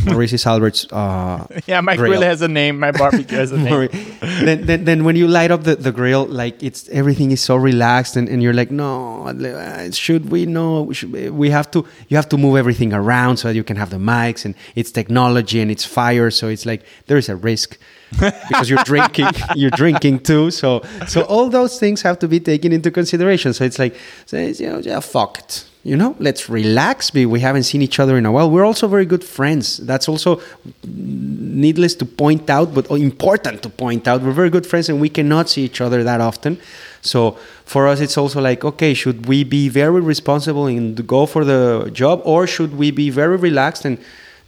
[0.03, 0.85] Maurice is Albert's.
[0.91, 2.11] Uh, Yeah, my Grill.
[2.11, 2.79] grill has a name.
[2.79, 3.89] My barbecue has a name.
[4.21, 7.55] Then, then, then when you light up the, the grill, like it's everything is so
[7.55, 10.45] relaxed, and, and you're like, no, uh, should we?
[10.45, 11.11] No, we should.
[11.31, 11.85] We have to.
[12.09, 14.91] You have to move everything around so that you can have the mics, and it's
[14.91, 17.77] technology and it's fire, so it's like there is a risk
[18.49, 20.51] because you're drinking, you're drinking too.
[20.51, 23.53] So, so all those things have to be taken into consideration.
[23.53, 25.65] So it's like, so it's, you know, yeah, fuck it.
[25.85, 27.13] You know, let's relax.
[27.13, 28.49] We we haven't seen each other in a while.
[28.49, 29.77] We're also very good friends.
[29.77, 30.41] That's also
[30.83, 34.23] needless to point out, but important to point out.
[34.23, 36.57] We're very good friends and we cannot see each other that often.
[37.01, 41.45] So for us, it's also like, okay, should we be very responsible and go for
[41.45, 43.85] the job or should we be very relaxed?
[43.85, 43.99] And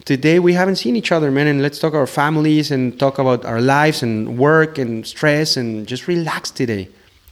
[0.06, 1.46] today we haven't seen each other, man.
[1.46, 5.86] And let's talk our families and talk about our lives and work and stress and
[5.86, 6.90] just relax today.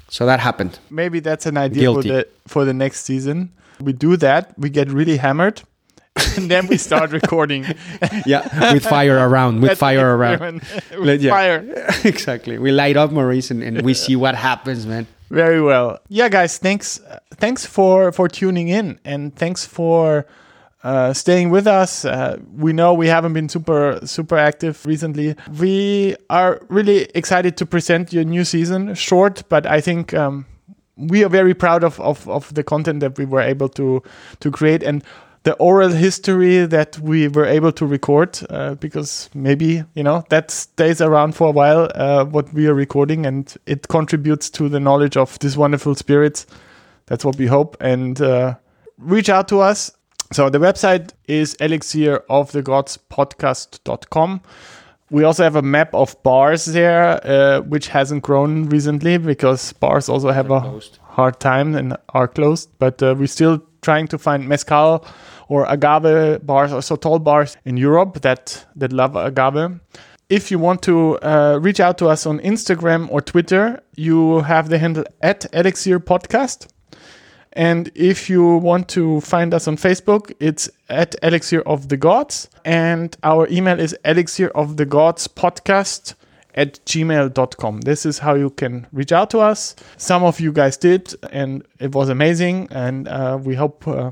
[0.09, 0.77] So that happened.
[0.91, 3.49] Maybe that's an idea for the for the next season.
[3.79, 4.57] We do that.
[4.57, 5.61] We get really hammered,
[6.37, 7.65] and then we start recording.
[8.25, 10.61] Yeah, with fire around, with fire around.
[10.97, 11.31] With yeah.
[11.31, 11.85] fire.
[12.03, 12.57] exactly.
[12.57, 15.07] We light up Maurice and, and we see what happens, man.
[15.29, 15.99] Very well.
[16.07, 16.99] Yeah, guys, thanks
[17.35, 20.25] thanks for for tuning in and thanks for
[20.83, 22.05] uh, staying with us.
[22.05, 25.35] Uh, we know we haven't been super super active recently.
[25.59, 28.93] We are really excited to present your new season.
[28.95, 30.45] Short, but I think um,
[30.97, 34.01] we are very proud of, of of the content that we were able to
[34.39, 35.03] to create and
[35.43, 40.49] the oral history that we were able to record uh, because maybe you know that
[40.51, 44.79] stays around for a while uh, what we are recording and it contributes to the
[44.79, 46.47] knowledge of these wonderful spirits
[47.05, 48.55] that's what we hope and uh,
[48.97, 49.91] reach out to us.
[50.31, 52.23] So the website is elixir
[55.11, 58.23] of the gods podcast.com we also have a map of bars there uh, which hasn't
[58.23, 60.99] grown recently because bars also have a closed.
[61.03, 65.05] hard time and are closed but uh, we're still trying to find mezcal
[65.47, 69.79] or agave bars or sotol bars in Europe that that love agave.
[70.27, 74.69] If you want to uh, reach out to us on Instagram or Twitter, you have
[74.69, 76.67] the handle at Elixir Podcast.
[77.55, 82.49] And if you want to find us on Facebook, it's at Elixir of the Gods.
[82.65, 86.15] And our email is elixir of the gods podcast
[86.53, 87.81] at gmail.com.
[87.81, 89.75] This is how you can reach out to us.
[89.97, 92.67] Some of you guys did, and it was amazing.
[92.71, 94.11] And uh, we hope uh,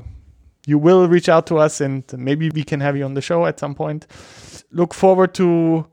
[0.66, 3.46] you will reach out to us and maybe we can have you on the show
[3.46, 4.06] at some point.
[4.70, 5.86] Look forward to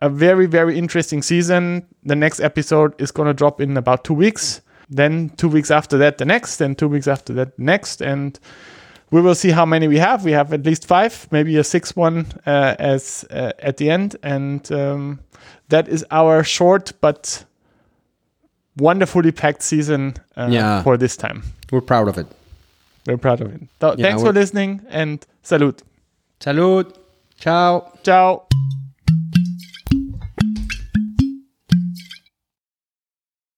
[0.00, 1.86] a very, very interesting season.
[2.04, 4.60] The next episode is going to drop in about two weeks.
[4.88, 8.00] Then, two weeks after that, the next, and two weeks after that, next.
[8.00, 8.38] And
[9.10, 10.24] we will see how many we have.
[10.24, 14.16] We have at least five, maybe a sixth one uh, as uh, at the end.
[14.22, 15.18] And um,
[15.68, 17.44] that is our short but
[18.76, 20.82] wonderfully packed season uh, Yeah.
[20.82, 21.42] for this time.
[21.72, 22.26] We're proud of it.
[23.06, 23.60] We're proud of it.
[23.80, 25.82] So, Yeah, thanks for listening and salute.
[26.40, 26.96] Salute.
[27.40, 27.92] Ciao.
[28.02, 28.46] Ciao.